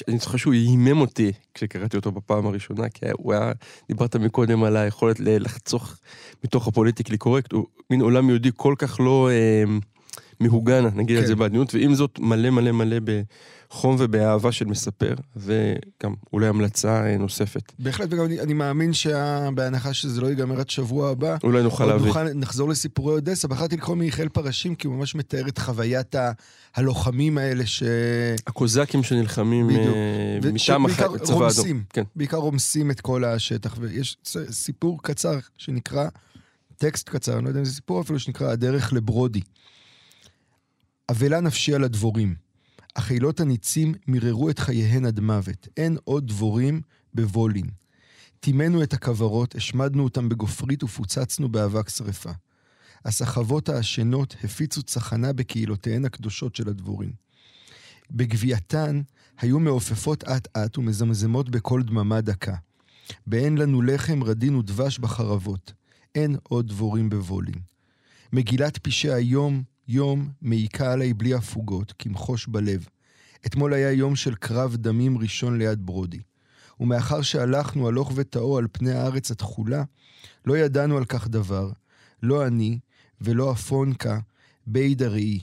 אני 0.08 0.18
זוכר 0.18 0.38
שהוא 0.38 0.54
הימם 0.54 1.02
אותי 1.02 1.32
כשקראתי 1.54 1.98
אותו 1.98 2.12
בפעם 2.12 2.48
הראשונה, 2.48 2.90
כי 2.90 3.06
הוא 3.18 3.34
היה, 3.34 3.52
דיברת 3.88 4.16
מקודם 4.16 4.64
על 4.64 4.78
היכולת 4.78 5.20
לחצוך 5.20 5.98
מתוך 6.44 6.68
הפוליטיקלי 6.68 7.18
קורקט, 7.18 7.52
הוא 7.52 7.66
מין 7.90 8.02
עולם 8.02 8.30
יהודי 8.30 8.50
כל 8.56 8.76
כך 8.78 9.00
לא 9.00 9.30
אה, 9.30 9.64
מהוגן, 10.40 10.86
נגיד 10.96 11.18
את 11.18 11.22
כן. 11.22 11.28
זה 11.28 11.36
בעדינות, 11.36 11.76
ועם 11.76 11.96
זאת 11.96 12.20
מלא 12.20 12.50
מלא 12.50 12.72
מלא 12.72 12.98
בחום 13.04 13.96
ובאהבה 14.00 14.52
של 14.52 14.66
מספר, 14.66 15.14
וגם 15.36 16.14
אולי 16.34 16.48
המלצה 16.48 17.06
אה, 17.06 17.18
נוספת. 17.18 17.72
בהחלט, 17.80 18.14
וגם 18.14 18.26
אני, 18.26 18.40
אני 18.40 18.54
מאמין 18.54 18.94
שבהנחה 18.94 19.94
שזה 19.94 20.22
לא 20.22 20.28
ייגמר 20.28 20.60
עד 20.60 20.70
שבוע 20.70 21.10
הבא, 21.10 21.36
אולי 21.44 21.64
נוכל 21.64 21.86
להביא. 21.86 22.08
נוכל, 22.08 22.34
נחזור 22.34 22.70
לסיפורי 22.70 23.14
אודסה. 23.14 23.48
בחרתי 23.48 23.78
לקרוא 23.78 23.96
מחיל 23.96 24.30
פרשים, 24.30 24.76
כי 24.76 24.88
הוא 24.88 24.96
ממש 24.96 25.16
מתאר 25.16 25.48
את 25.48 25.58
חוויית 25.58 26.16
ה, 26.16 26.32
הלוחמים 26.76 27.38
האלה, 27.38 27.66
ש... 27.66 27.84
הקוזקים 28.48 29.04
שנלחמים 29.04 29.68
בדיוק. 29.68 29.96
אה, 30.46 30.52
מטעם 30.54 30.86
הצבא 30.86 31.06
האדום. 31.06 31.34
רומסים. 31.34 31.84
כן. 31.90 32.04
בעיקר 32.16 32.38
רומסים 32.38 32.92
את 32.92 33.02
כל 33.02 33.26
השטח. 33.26 33.76
ויש 33.80 34.18
סיפור 34.52 35.04
קצר 35.04 35.40
שנקרא, 35.58 36.08
טקסט 36.78 37.10
קצר, 37.10 37.38
אני 37.38 37.44
לא 37.44 37.50
יודע 37.50 37.60
אם 37.60 37.66
זה 37.66 37.74
סיפור 37.74 38.02
אפילו, 38.02 38.20
שנקרא 38.20 38.52
הדרך 38.52 38.94
לברודי. 38.94 39.42
אבלה 41.12 41.42
נפשי 41.42 41.74
על 41.74 41.84
הדבורים. 41.84 42.36
החילות 42.96 43.40
הניצים 43.40 43.94
מיררו 44.08 44.50
את 44.50 44.60
חייהן 44.60 45.06
עד 45.06 45.20
מוות. 45.20 45.68
אין 45.78 45.98
עוד 46.04 46.28
דבורים 46.28 46.82
בוולין. 47.14 47.70
טימאנו 48.40 48.84
את 48.84 48.94
הכוורות, 48.94 49.56
השמדנו 49.56 50.04
אותם 50.04 50.30
בגופרית 50.30 50.84
ופוצצנו 50.84 51.50
באבק 51.50 51.90
שרפה. 51.90 52.32
הסחבות 53.06 53.70
העשנות 53.70 54.36
הפיצו 54.44 54.84
צחנה 54.84 55.34
בקהילותיהן 55.34 56.06
הקדושות 56.06 56.56
של 56.56 56.70
הדבורים. 56.70 57.12
בגווייתן 58.12 59.02
היו 59.40 59.60
מעופפות 59.60 60.24
אט-אט 60.24 60.78
ומזמזמות 60.78 61.50
בקול 61.50 61.84
דממה 61.84 62.22
דקה. 62.22 62.56
באין 63.28 63.58
לנו 63.58 63.82
לחם, 63.82 64.24
רדין 64.24 64.56
ודבש 64.56 65.00
בחרבות. 65.00 65.74
אין 66.16 66.36
עוד 66.44 66.68
דבורים 66.68 67.10
בוולין. 67.10 67.62
מגילת 68.34 68.78
פשעי 68.78 69.14
היום, 69.14 69.64
יום, 69.88 70.30
מעיקה 70.42 70.94
עליי 70.94 71.14
בלי 71.14 71.34
הפוגות, 71.34 71.94
כמחוש 72.00 72.48
בלב. 72.48 72.88
אתמול 73.46 73.74
היה 73.74 73.92
יום 73.92 74.16
של 74.16 74.36
קרב 74.36 74.76
דמים 74.76 75.18
ראשון 75.18 75.58
ליד 75.58 75.86
ברודי. 75.86 76.20
ומאחר 76.80 77.22
שהלכנו 77.22 77.88
הלוך 77.88 78.12
וטעו 78.16 78.58
על 78.58 78.68
פני 78.72 78.92
הארץ 78.92 79.32
התכולה, 79.32 79.84
לא 80.46 80.58
ידענו 80.58 80.98
על 80.98 81.06
כך 81.06 81.28
דבר, 81.28 81.72
לא 82.24 82.48
אני 82.48 82.80
ולא 83.22 83.52
הפונקה, 83.52 84.20
בית 84.68 85.02
הראי. 85.02 85.40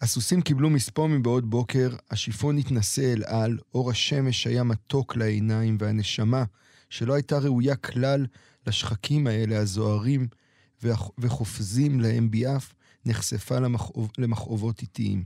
הסוסים 0.00 0.42
קיבלו 0.42 0.70
מספוא 0.70 1.08
מבעוד 1.08 1.50
בוקר, 1.50 1.90
השיפון 2.10 2.58
התנשא 2.58 3.12
אל 3.12 3.22
על, 3.26 3.58
אור 3.74 3.90
השמש 3.90 4.46
היה 4.46 4.62
מתוק 4.62 5.16
לעיניים, 5.16 5.76
והנשמה, 5.80 6.44
שלא 6.90 7.14
הייתה 7.14 7.38
ראויה 7.38 7.76
כלל 7.76 8.26
לשחקים 8.66 9.26
האלה 9.26 9.58
הזוהרים 9.58 10.26
וחופזים 11.18 12.00
להם 12.00 12.30
ביעף, 12.30 12.74
נחשפה 13.06 13.58
למכאוב, 13.58 14.10
למכאובות 14.18 14.82
איטיים. 14.82 15.24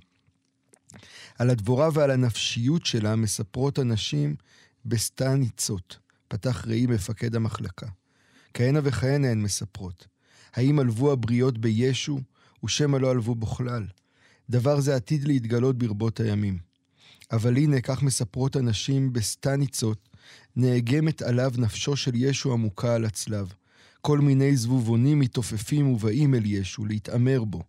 על 1.39 1.51
הדבורה 1.51 1.89
ועל 1.93 2.11
הנפשיות 2.11 2.87
שלה 2.87 3.17
מספרות 3.17 3.79
הנשים 3.79 4.37
בסטה 4.85 5.35
ניצות, 5.35 5.99
פתח 6.29 6.65
ראי 6.67 6.87
מפקד 6.87 7.35
המחלקה. 7.35 7.87
כהנה 8.55 8.81
וכהנה 8.85 9.31
הן 9.31 9.43
מספרות. 9.43 10.07
האם 10.53 10.79
עלבו 10.79 11.13
הבריות 11.13 11.59
בישו, 11.59 12.21
ושמא 12.65 12.97
לא 12.97 13.11
עלבו 13.11 13.35
בכלל? 13.35 13.87
דבר 14.51 14.81
זה 14.81 14.97
עתיד 14.97 15.25
להתגלות 15.25 15.79
ברבות 15.79 16.21
הימים. 16.21 16.59
אבל 17.33 17.57
הנה, 17.57 17.81
כך 17.81 18.03
מספרות 18.03 18.57
הנשים 18.57 19.13
בסטה 19.13 19.57
ניצות, 19.57 20.09
נאגמת 20.57 21.23
עליו 21.23 21.53
נפשו 21.59 21.97
של 21.97 22.15
ישו 22.15 22.53
עמוקה 22.53 22.95
על 22.95 23.05
הצלב. 23.05 23.53
כל 24.01 24.19
מיני 24.19 24.57
זבובונים 24.57 25.19
מתעופפים 25.19 25.89
ובאים 25.89 26.35
אל 26.35 26.47
ישו 26.47 26.85
להתעמר 26.85 27.45
בו, 27.45 27.63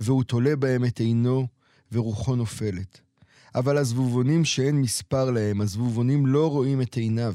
והוא 0.00 0.24
תולה 0.24 0.56
בהם 0.56 0.84
את 0.84 1.00
עינו, 1.00 1.46
ורוחו 1.92 2.36
נופלת. 2.36 3.00
אבל 3.54 3.78
הזבובונים 3.78 4.44
שאין 4.44 4.80
מספר 4.80 5.30
להם, 5.30 5.60
הזבובונים 5.60 6.26
לא 6.26 6.50
רואים 6.50 6.82
את 6.82 6.94
עיניו, 6.94 7.34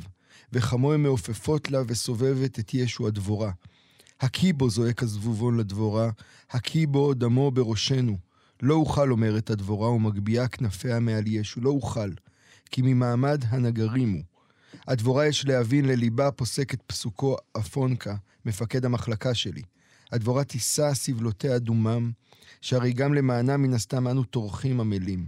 וכמוהם 0.54 1.04
מעופפות 1.04 1.72
לה 1.72 1.82
וסובבת 1.88 2.60
את 2.60 2.74
ישו 2.74 3.08
הדבורה. 3.08 3.52
הקי 4.22 4.54
בו, 4.54 4.70
זועק 4.70 5.04
הזבובון 5.04 5.58
לדבורה, 5.58 6.10
הקי 6.52 6.86
בו 6.86 7.14
דמו 7.14 7.52
בראשנו. 7.52 8.18
לא 8.62 8.76
אוכל, 8.76 9.12
אומרת 9.12 9.50
הדבורה, 9.50 9.90
ומגביהה 9.90 10.48
כנפיה 10.48 11.00
מעל 11.00 11.28
ישו, 11.28 11.62
לא 11.62 11.70
אוכל, 11.70 12.10
כי 12.72 12.82
ממעמד 12.82 13.44
הנגרים 13.48 14.14
הוא. 14.14 14.24
הדבורה 14.88 15.28
יש 15.28 15.46
להבין 15.46 15.86
לליבה 15.86 16.32
פוסקת 16.32 16.82
פסוקו 16.82 17.36
אפונקה, 17.58 18.16
מפקד 18.46 18.86
המחלקה 18.86 19.34
שלי. 19.34 19.62
הדבורה 20.12 20.44
תישא 20.44 20.94
סבלותיה 20.94 21.60
דומם, 21.60 22.12
שהרי 22.62 22.94
גם 22.94 23.14
למענה 23.14 23.58
מן 23.58 23.74
הסתם 23.74 24.08
אנו 24.08 24.24
טורחים 24.24 24.80
עמלים. 24.80 25.28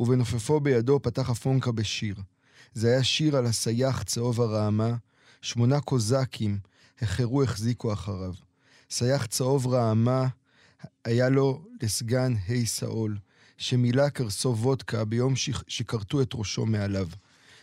ובנופפו 0.00 0.60
בידו 0.60 1.00
פתח 1.02 1.30
אפונקה 1.30 1.72
בשיר. 1.72 2.16
זה 2.74 2.88
היה 2.88 3.04
שיר 3.04 3.36
על 3.36 3.46
הסייח 3.46 4.02
צהוב 4.02 4.40
הרעמה, 4.40 4.94
שמונה 5.42 5.80
קוזקים 5.80 6.58
החרו 7.00 7.42
החזיקו 7.42 7.92
אחריו. 7.92 8.34
סייח 8.90 9.26
צהוב 9.26 9.66
רעמה 9.66 10.26
היה 11.04 11.28
לו 11.28 11.64
לסגן 11.82 12.34
ה' 12.48 12.66
סאול, 12.66 13.18
שמילא 13.56 14.08
קרסו 14.08 14.56
וודקה 14.56 15.04
ביום 15.04 15.34
שכרתו 15.68 16.22
את 16.22 16.30
ראשו 16.34 16.66
מעליו. 16.66 17.08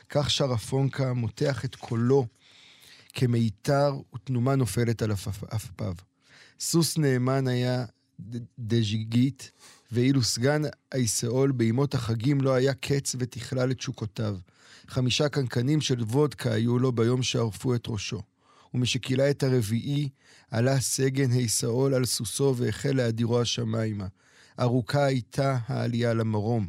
כך 0.09 0.29
שר 0.29 0.53
אפונקה 0.53 1.13
מותח 1.13 1.65
את 1.65 1.75
קולו 1.75 2.27
כמיתר 3.13 3.93
ותנומה 4.15 4.55
נופלת 4.55 5.01
על 5.01 5.11
עפפיו. 5.11 5.93
סוס 6.61 6.97
נאמן 6.97 7.47
היה 7.47 7.85
דז'יגית, 8.59 9.51
ואילו 9.91 10.23
סגן 10.23 10.61
אייסאול 10.93 11.51
בימות 11.51 11.93
החגים 11.93 12.41
לא 12.41 12.53
היה 12.53 12.73
קץ 12.73 13.15
ותכלל 13.19 13.71
את 13.71 13.81
שוקותיו. 13.81 14.37
חמישה 14.87 15.29
קנקנים 15.29 15.81
של 15.81 16.01
וודקה 16.01 16.53
היו 16.53 16.79
לו 16.79 16.91
ביום 16.91 17.23
שערפו 17.23 17.75
את 17.75 17.87
ראשו. 17.87 18.21
ומשקילה 18.73 19.29
את 19.29 19.43
הרביעי, 19.43 20.09
עלה 20.51 20.79
סגן 20.79 21.31
היסאול 21.31 21.93
על 21.93 22.05
סוסו 22.05 22.55
והחל 22.57 22.91
להדירו 22.91 23.41
השמיימה. 23.41 24.07
ארוכה 24.59 25.05
הייתה 25.05 25.57
העלייה 25.67 26.13
למרום. 26.13 26.67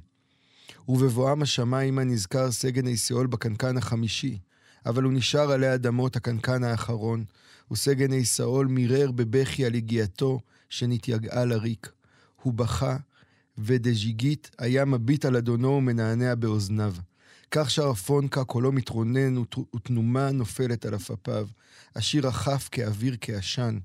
ובבואם 0.89 1.43
השמיימה 1.43 2.05
נזכר 2.05 2.53
סגן 2.53 2.87
היסאול 2.87 3.27
בקנקן 3.27 3.77
החמישי, 3.77 4.39
אבל 4.87 5.03
הוא 5.03 5.13
נשאר 5.13 5.53
עלי 5.53 5.75
אדמות 5.75 6.17
הקנקן 6.17 6.65
האחרון, 6.65 7.25
וסגן 7.71 8.13
היסאול 8.13 8.67
מירר 8.67 9.11
בבכי 9.11 9.65
על 9.65 9.75
הגיעתו, 9.75 10.41
שנתייגעה 10.69 11.45
לריק. 11.45 11.93
הוא 12.43 12.53
בכה, 12.53 12.97
ודז'יגית 13.59 14.51
היה 14.59 14.85
מביט 14.85 15.25
על 15.25 15.37
אדונו 15.37 15.69
ומנענע 15.69 16.35
באוזניו. 16.35 16.95
כך 17.51 17.71
שר 17.71 17.95
פונקה 17.95 18.45
קולו 18.45 18.73
מתרונן 18.73 19.39
ותנומה 19.77 20.31
נופלת 20.31 20.85
על 20.87 20.95
עפפיו. 20.95 21.49
השיר 21.97 22.27
רכף 22.27 22.69
כאוויר 22.73 23.17
כעשן. 23.21 23.79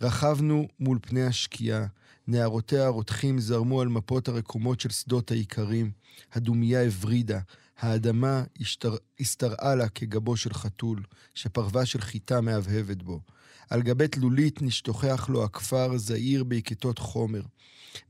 רכבנו 0.00 0.68
מול 0.80 0.98
פני 1.02 1.22
השקיעה, 1.22 1.86
נערותיה 2.26 2.86
הרותחים 2.86 3.38
זרמו 3.38 3.80
על 3.80 3.88
מפות 3.88 4.28
הרקומות 4.28 4.80
של 4.80 4.88
שדות 4.88 5.30
האיכרים. 5.30 5.90
הדומייה 6.32 6.82
הברידה, 6.82 7.40
האדמה 7.82 8.44
השתר... 8.60 8.96
השתרעה 9.20 9.74
לה 9.74 9.88
כגבו 9.88 10.36
של 10.36 10.54
חתול, 10.54 11.02
שפרווה 11.34 11.86
של 11.86 12.00
חיטה 12.00 12.40
מהבהבת 12.40 13.02
בו. 13.02 13.20
על 13.70 13.82
גבי 13.82 14.08
תלולית 14.08 14.62
נשתוכח 14.62 15.26
לו 15.28 15.44
הכפר 15.44 15.98
זעיר 15.98 16.44
בעיקתות 16.44 16.98
חומר. 16.98 17.42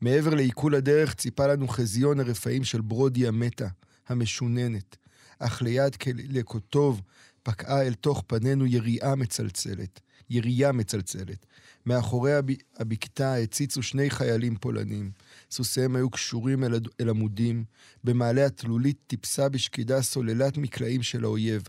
מעבר 0.00 0.35
לעיכול 0.35 0.75
הדרך 0.75 1.14
ציפה 1.14 1.47
לנו 1.47 1.69
חזיון 1.69 2.21
הרפאים 2.21 2.64
של 2.64 2.81
ברודי 2.81 3.26
המתה, 3.26 3.69
המשוננת. 4.09 4.97
אך 5.38 5.62
ליד 5.62 5.97
לקוטוב 6.29 7.02
פקעה 7.43 7.83
אל 7.83 7.95
תוך 7.95 8.25
פנינו 8.26 8.67
יריעה 8.67 9.14
מצלצלת. 9.14 10.00
ירייה 10.31 10.73
מצלצלת. 10.73 11.47
מאחורי 11.87 12.35
הב... 12.35 12.47
הבקתה 12.76 13.35
הציצו 13.35 13.83
שני 13.83 14.11
חיילים 14.11 14.57
פולנים. 14.57 15.11
סוסיהם 15.52 15.97
היו 15.97 16.11
קשורים 16.11 16.64
אל, 16.64 16.75
אל 17.00 17.09
עמודים. 17.09 17.64
במעלה 18.04 18.47
התלולית 18.47 18.99
טיפסה 19.06 19.49
בשקידה 19.49 20.02
סוללת 20.02 20.59
מקלעים 20.59 21.02
של 21.02 21.25
האויב. 21.25 21.62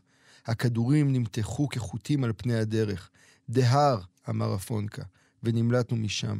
הכדורים 0.45 1.13
נמתחו 1.13 1.69
כחוטים 1.69 2.23
על 2.23 2.31
פני 2.37 2.55
הדרך. 2.55 3.09
דהר, 3.49 4.01
אמר 4.29 4.55
אפונקה, 4.55 5.03
ונמלטנו 5.43 5.97
משם. 5.97 6.39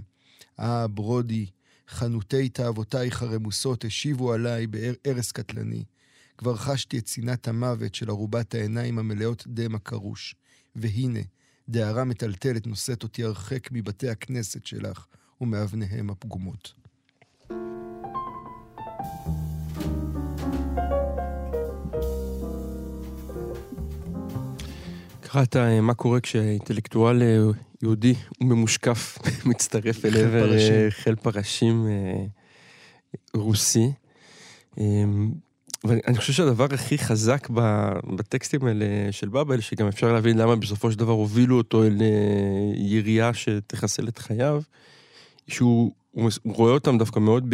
אה, 0.60 0.88
ברודי, 0.88 1.46
חנותי 1.90 2.50
תאוותייך 2.50 3.22
הרמוסות 3.22 3.86
השיבו 3.86 4.34
עליי 4.34 4.68
בהרס 4.68 5.32
קטלני. 5.32 5.84
כבר 6.38 6.56
חשתי 6.56 6.98
את 6.98 7.06
צנעת 7.06 7.48
המוות 7.48 7.96
של 7.96 8.10
ערובת 8.10 8.56
העיניים 8.56 9.00
המלאות 9.00 9.44
דם 9.48 9.76
הקרוש. 9.76 10.36
והנה, 10.76 11.20
דהרה 11.70 12.04
מטלטלת 12.04 12.68
נושאת 12.68 13.04
אותי 13.04 13.24
הרחק 13.24 13.72
מבתי 13.72 14.10
הכנסת 14.10 14.66
שלך 14.66 15.06
ומאבניהם 15.42 16.10
הפגומות. 16.10 16.83
קראת 25.34 25.56
מה 25.82 25.94
קורה 25.94 26.20
כשאינטלקטואל 26.20 27.22
אה, 27.22 27.38
יהודי 27.82 28.14
וממושקף 28.42 29.18
מצטרף 29.50 30.06
אל 30.06 30.18
עבר 30.18 30.54
אה, 30.54 30.88
חיל 30.90 31.16
פרשים 31.16 31.88
אה, 31.88 32.26
רוסי. 33.36 33.92
אמ, 34.78 35.32
ואני 35.84 36.18
חושב 36.18 36.34
שהדבר 36.34 36.68
הכי 36.74 36.98
חזק 36.98 37.50
בטקסטים 38.16 38.66
האלה 38.66 38.86
של 39.12 39.30
באבל, 39.30 39.60
שגם 39.60 39.88
אפשר 39.88 40.14
להבין 40.14 40.38
למה 40.38 40.56
בסופו 40.56 40.92
של 40.92 41.00
דבר 41.00 41.12
הובילו 41.12 41.58
אותו 41.58 41.84
אל 41.84 41.98
ירייה 42.76 43.34
שתחסל 43.34 44.08
את 44.08 44.18
חייו, 44.18 44.62
שהוא 45.48 45.92
הוא 46.14 46.32
רואה 46.46 46.72
אותם 46.72 46.98
דווקא 46.98 47.20
מאוד 47.20 47.54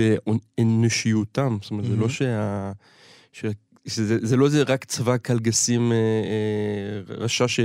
באנושיותם. 0.58 1.58
זאת 1.62 1.72
אומרת, 1.72 1.86
mm-hmm. 1.86 1.90
זה 1.90 1.96
לא 1.96 2.10
שה... 2.10 3.52
שזה, 3.88 4.18
זה 4.22 4.38
לא 4.38 4.46
איזה 4.46 4.64
רק 4.64 4.86
צבא 4.86 5.18
קלגסים 5.18 5.92
אה, 5.92 5.98
אה, 5.98 7.16
רשע 7.16 7.48
ש... 7.48 7.60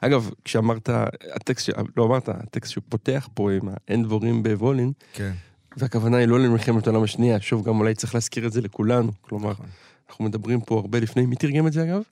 אגב, 0.00 0.30
כשאמרת, 0.44 0.88
הטקסט, 1.34 1.70
לא 1.96 2.04
אמרת, 2.04 2.28
הטקסט 2.28 2.72
שפותח 2.72 3.28
פה 3.34 3.52
עם 3.52 3.68
האין 3.68 4.02
דבורים 4.02 4.42
בוולין, 4.42 4.92
כן. 5.12 5.32
והכוונה 5.76 6.16
היא 6.16 6.26
לא 6.26 6.40
למלחמת 6.40 6.86
העולם 6.86 7.02
השנייה, 7.02 7.40
שוב, 7.40 7.66
גם 7.66 7.80
אולי 7.80 7.94
צריך 7.94 8.14
להזכיר 8.14 8.46
את 8.46 8.52
זה 8.52 8.60
לכולנו. 8.60 9.12
כלומר, 9.20 9.50
נכון. 9.50 9.66
אנחנו 10.08 10.24
מדברים 10.24 10.60
פה 10.60 10.78
הרבה 10.78 11.00
לפני, 11.00 11.26
מי 11.26 11.36
תרגם 11.36 11.66
את 11.66 11.72
זה 11.72 11.82
אגב? 11.82 12.02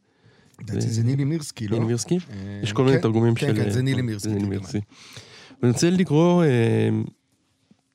לדעתי 0.60 0.80
זה 0.80 1.02
נילי 1.02 1.24
מירסקי, 1.24 1.68
לא? 1.68 1.72
נילי 1.72 1.86
מירסקי? 1.86 2.14
אה, 2.16 2.60
יש 2.62 2.72
כל 2.72 2.84
מיני 2.84 2.96
כן, 2.96 3.02
תרגומים 3.02 3.34
כן, 3.34 3.46
של... 3.46 3.52
כן, 3.52 3.58
מירסקי. 3.58 3.74
זה 3.74 3.82
נילי. 3.82 4.02
מירסקי. 4.48 4.80
ואני 5.62 5.72
רוצה 5.72 5.90
לקרוא 5.90 6.44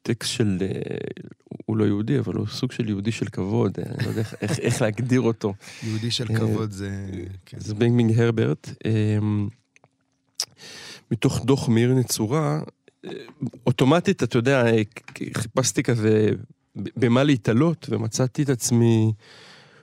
טקסט 0.01 0.31
של, 0.31 0.57
הוא 1.73 1.79
לא 1.79 1.85
יהודי, 1.85 2.19
אבל 2.19 2.33
הוא 2.35 2.47
סוג 2.47 2.71
של 2.71 2.89
יהודי 2.89 3.11
של 3.11 3.25
כבוד, 3.25 3.77
אה, 3.79 3.83
אני 3.95 4.05
לא 4.05 4.09
יודע 4.09 4.21
איך- 4.41 4.59
איך- 4.59 4.81
להגדיר 4.81 5.21
אותו. 5.21 5.53
יהודי 5.83 6.11
של 6.11 6.25
אה, 6.31 6.37
כבוד 6.37 6.71
זה... 6.71 7.05
כן. 7.45 7.57
זה 7.59 7.75
בנגמינג 7.75 8.19
הרברט. 8.19 8.69
אה, 8.85 9.17
מתוך 11.11 11.45
דוח 11.45 11.69
מאיר 11.69 11.93
נצורה, 11.93 12.59
אה, 13.05 13.11
אוטומטית, 13.67 14.23
אתה 14.23 14.37
יודע, 14.37 14.65
אה, 14.65 14.81
חיפשתי 15.37 15.83
כזה 15.83 16.29
במה 16.75 17.23
להתעלות, 17.23 17.85
ומצאתי 17.89 18.43
את 18.43 18.49
עצמי 18.49 19.13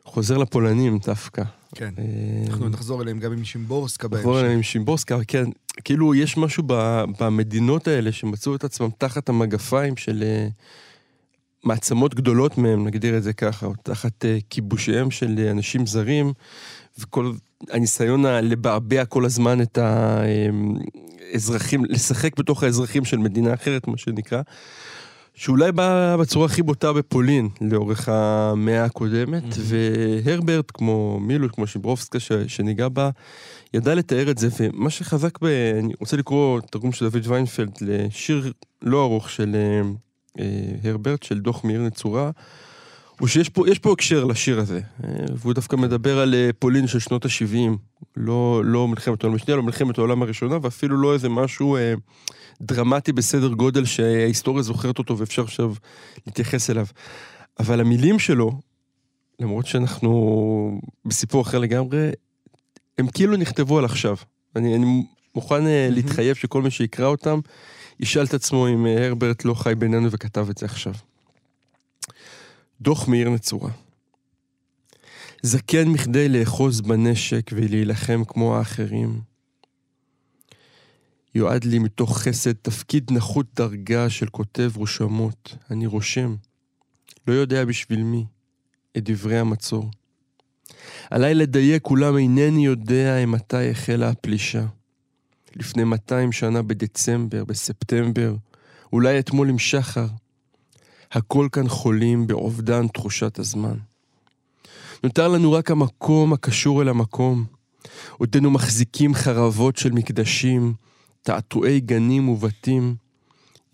חוזר 0.04 0.38
לפולנים 0.38 0.99
דווקא. 1.06 1.42
כן. 1.75 1.94
אה, 1.99 2.04
אנחנו 2.50 2.68
נחזור 2.68 3.02
אליהם 3.02 3.18
גם 3.18 3.32
עם 3.32 3.44
שימבורסקה 3.44 4.09
בהמשך. 4.09 4.25
עבור 4.26 4.40
אליהם 4.40 4.56
עם 4.56 4.62
שימבורסקה, 4.62 5.18
כן, 5.28 5.44
כאילו 5.85 6.14
יש 6.14 6.37
משהו 6.37 6.62
במדינות 7.18 7.88
האלה 7.88 8.12
שמצאו 8.12 8.54
את 8.54 8.64
עצמם 8.64 8.88
תחת 8.99 9.28
המגפיים 9.28 9.97
של 9.97 10.23
אה, 10.26 10.49
מעצמות 11.64 12.14
גדולות 12.14 12.59
מהם, 12.59 12.87
נגדיר 12.87 13.17
את 13.17 13.23
זה 13.23 13.33
ככה, 13.33 13.67
או 13.67 13.73
תחת 13.83 14.25
אה, 14.25 14.38
כיבושיהם 14.50 15.11
של 15.11 15.35
אה, 15.38 15.50
אנשים 15.50 15.87
זרים, 15.87 16.33
וכל 16.99 17.33
הניסיון 17.71 18.26
לבעבע 18.26 19.05
כל 19.05 19.25
הזמן 19.25 19.62
את 19.62 19.79
האזרחים, 21.33 21.85
לשחק 21.85 22.38
בתוך 22.38 22.62
האזרחים 22.62 23.05
של 23.05 23.19
מדינה 23.19 23.55
אחרת, 23.55 23.88
מה 23.88 23.97
שנקרא. 23.97 24.43
שאולי 25.35 25.73
בא 25.73 26.17
בצורה 26.17 26.47
הכי 26.47 26.62
בוטה 26.62 26.93
בפולין 26.93 27.49
לאורך 27.61 28.09
המאה 28.09 28.85
הקודמת, 28.85 29.43
והרברט, 29.57 30.71
כמו 30.75 31.19
מילוש, 31.21 31.50
כמו 31.52 31.67
שיברובסקה 31.67 32.21
ש- 32.21 32.33
שניגע 32.33 32.88
בה, 32.88 33.11
ידע 33.75 33.95
לתאר 33.95 34.31
את 34.31 34.38
זה, 34.38 34.49
ומה 34.61 34.90
שחזק 34.90 35.38
ב... 35.43 35.45
אני 35.79 35.93
רוצה 36.00 36.17
לקרוא 36.17 36.61
תרגום 36.61 36.93
של 36.93 37.09
דוד 37.09 37.26
ויינפלד 37.26 37.79
לשיר 37.81 38.52
לא 38.83 39.02
ארוך 39.02 39.31
של 39.31 39.55
אה, 39.55 39.90
הרברט, 40.85 41.23
של 41.23 41.40
דוח 41.40 41.64
מאיר 41.64 41.80
נצורה, 41.80 42.30
הוא 43.20 43.28
שיש 43.28 43.49
פה, 43.49 43.68
יש 43.68 43.78
פה 43.78 43.92
הקשר 43.92 44.25
לשיר 44.25 44.61
הזה, 44.61 44.80
אה, 45.04 45.11
והוא 45.37 45.52
דווקא 45.52 45.76
מדבר 45.76 46.18
על 46.18 46.35
אה, 46.35 46.50
פולין 46.59 46.87
של 46.87 46.99
שנות 46.99 47.25
ה-70, 47.25 47.76
לא, 48.16 48.62
לא 48.64 48.88
מלחמת 48.88 49.25
העולם 49.25 49.37
השנייה, 49.37 49.56
לא 49.56 49.62
מלחמת 49.62 49.99
העולם 49.99 50.23
הראשונה, 50.23 50.59
ואפילו 50.62 50.97
לא 50.97 51.14
איזה 51.14 51.28
משהו 51.28 51.76
אה, 51.76 51.94
דרמטי 52.62 53.12
בסדר 53.12 53.49
גודל 53.49 53.85
שההיסטוריה 53.85 54.62
זוכרת 54.62 54.99
אותו 54.99 55.18
ואפשר 55.18 55.42
עכשיו 55.42 55.75
להתייחס 56.26 56.70
אליו. 56.70 56.87
אבל 57.61 57.80
המילים 57.80 58.18
שלו, 58.18 58.52
למרות 59.40 59.66
שאנחנו 59.66 60.80
בסיפור 61.04 61.42
אחר 61.42 61.59
לגמרי, 61.59 62.11
הם 62.99 63.06
כאילו 63.09 63.37
נכתבו 63.37 63.78
על 63.78 63.85
עכשיו. 63.85 64.16
אני, 64.56 64.76
אני 64.76 65.04
מוכן 65.35 65.66
אה, 65.66 65.88
להתחייב 65.90 66.37
שכל 66.37 66.62
מי 66.62 66.70
שיקרא 66.70 67.06
אותם, 67.06 67.40
ישאל 68.00 68.25
את 68.25 68.35
עצמו 68.35 68.69
אם 68.69 68.87
אה, 68.87 69.07
הרברט 69.07 69.45
לא 69.45 69.54
חי 69.54 69.75
בינינו 69.75 70.11
וכתב 70.11 70.47
את 70.50 70.59
זה 70.59 70.66
עכשיו. 70.66 70.95
דוח 72.80 73.09
מאיר 73.09 73.30
נצורה. 73.30 73.71
זקן 75.42 75.88
מכדי 75.88 76.28
לאחוז 76.28 76.80
בנשק 76.80 77.50
ולהילחם 77.54 78.23
כמו 78.28 78.57
האחרים. 78.57 79.21
יועד 81.35 81.64
לי 81.64 81.78
מתוך 81.78 82.19
חסד 82.19 82.52
תפקיד 82.52 83.12
נחות 83.12 83.47
דרגה 83.57 84.11
של 84.11 84.26
כותב 84.26 84.71
רושמות. 84.76 85.57
אני 85.71 85.87
רושם. 85.87 86.35
לא 87.26 87.33
יודע 87.33 87.64
בשביל 87.64 88.02
מי. 88.02 88.26
את 88.97 89.04
דברי 89.04 89.38
המצור. 89.38 89.90
עליי 91.11 91.35
לדייק, 91.35 91.87
אולם 91.87 92.16
אינני 92.16 92.66
יודע 92.66 93.26
מתי 93.26 93.71
החלה 93.71 94.09
הפלישה. 94.09 94.66
לפני 95.57 95.85
200 95.85 96.33
שנה 96.33 96.62
בדצמבר, 96.62 97.44
בספטמבר, 97.44 98.35
אולי 98.92 99.18
אתמול 99.18 99.48
עם 99.48 99.59
שחר. 99.59 100.07
הכל 101.12 101.48
כאן 101.53 101.68
חולים 101.68 102.27
באובדן 102.27 102.88
תחושת 102.88 103.38
הזמן. 103.38 103.77
נותר 105.05 105.29
לנו 105.29 105.53
רק 105.53 105.70
המקום 105.70 106.33
הקשור 106.33 106.83
אל 106.83 106.88
המקום. 106.88 107.44
עודנו 108.18 108.51
מחזיקים 108.51 109.14
חרבות 109.14 109.77
של 109.77 109.92
מקדשים, 109.92 110.74
תעתועי 111.22 111.81
גנים 111.81 112.29
ובתים. 112.29 112.94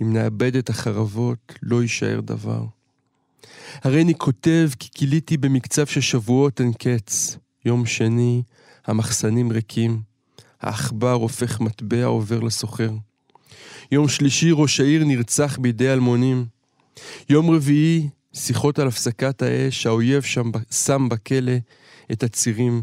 אם 0.03 0.13
נאבד 0.13 0.57
את 0.57 0.71
החרבות, 0.71 1.55
לא 1.63 1.83
יישאר 1.83 2.21
דבר. 2.21 2.65
הרי 3.83 4.03
אני 4.03 4.15
כותב 4.15 4.69
כי 4.79 4.89
כיליתי 4.95 5.37
במקצב 5.37 5.87
של 5.87 6.01
שבועות 6.01 6.61
אין 6.61 6.73
קץ. 6.73 7.37
יום 7.65 7.87
שני, 7.87 8.43
המחסנים 8.87 9.53
ריקים. 9.53 10.03
העכבר 10.67 11.13
הופך 11.13 11.61
מטבע 11.61 12.05
עובר 12.05 12.41
לסוחר. 12.41 12.91
יום 13.93 14.09
שלישי, 14.09 14.51
ראש 14.53 14.81
העיר 14.81 15.05
נרצח 15.05 15.59
בידי 15.59 15.93
אלמונים. 15.93 16.47
יום 17.29 17.51
רביעי, 17.51 18.09
שיחות 18.33 18.79
על 18.79 18.89
הפסקת 18.89 19.43
האש, 19.43 19.87
האויב 19.87 20.23
שם 20.23 20.51
שם 20.71 21.09
בכלא 21.09 21.53
את 22.13 22.23
הצירים. 22.23 22.83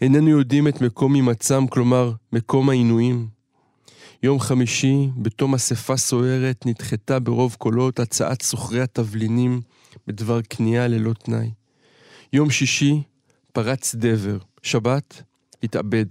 איננו 0.00 0.28
יודעים 0.28 0.68
את 0.68 0.80
מקום 0.80 1.14
הימצאם, 1.14 1.66
כלומר, 1.66 2.12
מקום 2.32 2.70
העינויים. 2.70 3.28
יום 4.22 4.40
חמישי, 4.40 5.08
בתום 5.16 5.54
אספה 5.54 5.96
סוערת, 5.96 6.66
נדחתה 6.66 7.18
ברוב 7.18 7.56
קולות 7.58 8.00
הצעת 8.00 8.42
סוחרי 8.42 8.80
התבלינים 8.80 9.60
בדבר 10.06 10.40
כניעה 10.50 10.88
ללא 10.88 11.12
תנאי. 11.12 11.50
יום 12.32 12.50
שישי, 12.50 13.02
פרץ 13.52 13.94
דבר. 13.94 14.38
שבת, 14.62 15.22
התאבד. 15.62 16.06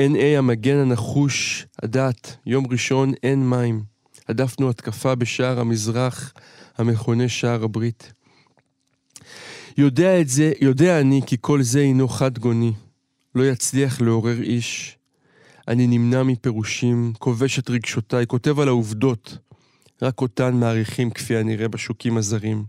NA 0.00 0.38
המגן 0.38 0.76
הנחוש, 0.76 1.66
הדת, 1.82 2.36
יום 2.46 2.66
ראשון 2.70 3.12
אין 3.22 3.50
מים. 3.50 3.82
הדפנו 4.28 4.70
התקפה 4.70 5.14
בשער 5.14 5.60
המזרח, 5.60 6.32
המכונה 6.78 7.28
שער 7.28 7.64
הברית. 7.64 8.12
יודע 9.78 10.20
את 10.20 10.28
זה, 10.28 10.52
יודע 10.60 11.00
אני 11.00 11.20
כי 11.26 11.36
כל 11.40 11.62
זה 11.62 11.80
הינו 11.80 12.08
חד 12.08 12.38
גוני. 12.38 12.72
לא 13.34 13.42
יצליח 13.42 14.00
לעורר 14.00 14.42
איש. 14.42 14.98
אני 15.68 15.86
נמנע 15.86 16.22
מפירושים, 16.22 17.12
כובש 17.18 17.58
את 17.58 17.70
רגשותיי, 17.70 18.26
כותב 18.26 18.60
על 18.60 18.68
העובדות. 18.68 19.38
רק 20.02 20.20
אותן 20.20 20.54
מעריכים 20.54 21.10
כפי 21.10 21.36
הנראה 21.36 21.68
בשוקים 21.68 22.16
הזרים. 22.16 22.64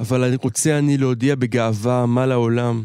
אבל 0.00 0.24
אני 0.24 0.36
רוצה 0.42 0.78
אני 0.78 0.98
להודיע 0.98 1.34
בגאווה 1.34 2.06
מה 2.06 2.26
לעולם, 2.26 2.84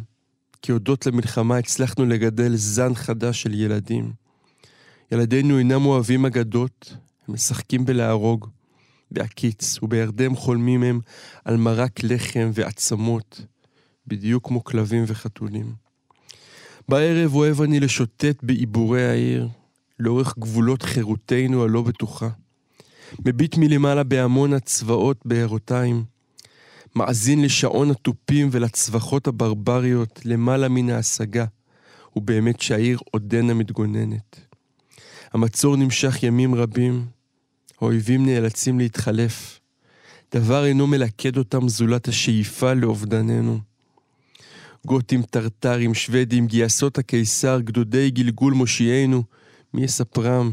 כי 0.61 0.71
הודות 0.71 1.05
למלחמה 1.05 1.57
הצלחנו 1.57 2.05
לגדל 2.05 2.55
זן 2.55 2.95
חדש 2.95 3.41
של 3.41 3.53
ילדים. 3.53 4.11
ילדינו 5.11 5.57
אינם 5.57 5.85
אוהבים 5.85 6.25
אגדות, 6.25 6.95
הם 7.27 7.33
משחקים 7.33 7.85
בלהרוג, 7.85 8.47
בהקיץ, 9.11 9.83
ובירדם 9.83 10.35
חולמים 10.35 10.83
הם 10.83 10.99
על 11.45 11.57
מרק 11.57 12.03
לחם 12.03 12.51
ועצמות, 12.53 13.41
בדיוק 14.07 14.47
כמו 14.47 14.63
כלבים 14.63 15.03
וחתולים. 15.07 15.73
בערב 16.89 17.35
אוהב 17.35 17.61
אני 17.61 17.79
לשוטט 17.79 18.43
בעיבורי 18.43 19.09
העיר, 19.09 19.47
לאורך 19.99 20.37
גבולות 20.39 20.81
חירותנו 20.81 21.63
הלא 21.63 21.81
בטוחה. 21.81 22.29
מביט 23.25 23.57
מלמעלה 23.57 24.03
בהמון 24.03 24.53
הצבאות 24.53 25.17
בערותיים, 25.25 26.03
מאזין 26.95 27.41
לשעון 27.41 27.91
התופים 27.91 28.49
ולצווחות 28.51 29.27
הברבריות 29.27 30.19
למעלה 30.25 30.69
מן 30.69 30.89
ההשגה, 30.89 31.45
ובאמת 32.15 32.61
שהעיר 32.61 32.99
עודנה 33.11 33.53
מתגוננת. 33.53 34.39
המצור 35.33 35.75
נמשך 35.75 36.23
ימים 36.23 36.55
רבים, 36.55 37.05
האויבים 37.81 38.25
נאלצים 38.25 38.79
להתחלף. 38.79 39.59
דבר 40.33 40.65
אינו 40.65 40.87
מלכד 40.87 41.37
אותם 41.37 41.69
זולת 41.69 42.07
השאיפה 42.07 42.73
לאובדננו. 42.73 43.59
גותים, 44.85 45.21
טרטרים, 45.21 45.93
שוודים, 45.93 46.47
גייסות 46.47 46.97
הקיסר, 46.97 47.59
גדודי 47.59 48.11
גלגול 48.11 48.53
מושיענו, 48.53 49.23
מי 49.73 49.83
יספרם? 49.83 50.51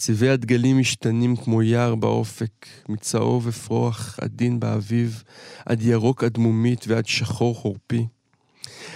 צבעי 0.00 0.30
הדגלים 0.30 0.78
משתנים 0.78 1.36
כמו 1.36 1.62
יער 1.62 1.94
באופק, 1.94 2.66
מצהוב 2.88 3.48
אפרוח, 3.48 4.18
עדין 4.22 4.60
באביב, 4.60 5.22
עד 5.66 5.82
ירוק 5.82 6.24
אדמומית 6.24 6.84
ועד 6.88 7.06
שחור 7.06 7.54
חורפי. 7.54 8.06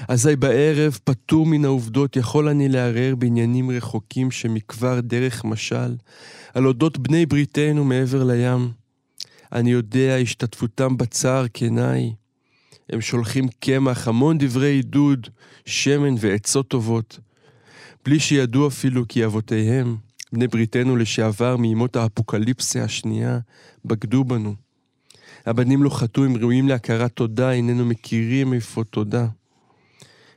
אזי 0.09 0.37
בערב, 0.37 0.99
פטור 1.05 1.47
מן 1.47 1.65
העובדות, 1.65 2.17
יכול 2.17 2.49
אני 2.49 2.69
לערער 2.69 3.15
בעניינים 3.15 3.71
רחוקים 3.71 4.31
שמכבר 4.31 5.01
דרך 5.01 5.45
משל, 5.45 5.97
על 6.55 6.67
אודות 6.67 6.99
בני 6.99 7.27
בריתנו 7.27 7.85
מעבר 7.85 8.25
לים. 8.25 8.71
אני 9.53 9.71
יודע 9.71 10.17
השתתפותם 10.17 10.97
בצער 10.97 11.47
כנאי. 11.55 12.13
הם 12.91 13.01
שולחים 13.01 13.49
קמח, 13.61 14.09
המון 14.09 14.39
דברי 14.39 14.71
עידוד, 14.71 15.29
שמן 15.65 16.15
ועצות 16.19 16.69
טובות, 16.69 17.19
בלי 18.05 18.21
שידעו 18.21 18.69
אפילו 18.69 19.09
כי 19.09 19.25
אבותיהם, 19.25 19.97
בני 20.33 20.47
בריתנו 20.47 20.97
לשעבר 20.97 21.57
מימות 21.57 21.97
האפוקליפסיה 21.97 22.85
השנייה, 22.85 23.39
בגדו 23.85 24.25
בנו. 24.25 24.55
הבנים 25.47 25.83
לא 25.83 25.91
חטאו, 25.91 26.25
הם 26.25 26.37
ראויים 26.37 26.69
להכרת 26.69 27.13
תודה, 27.13 27.53
איננו 27.53 27.85
מכירים 27.85 28.53
איפה 28.53 28.85
תודה. 28.85 29.27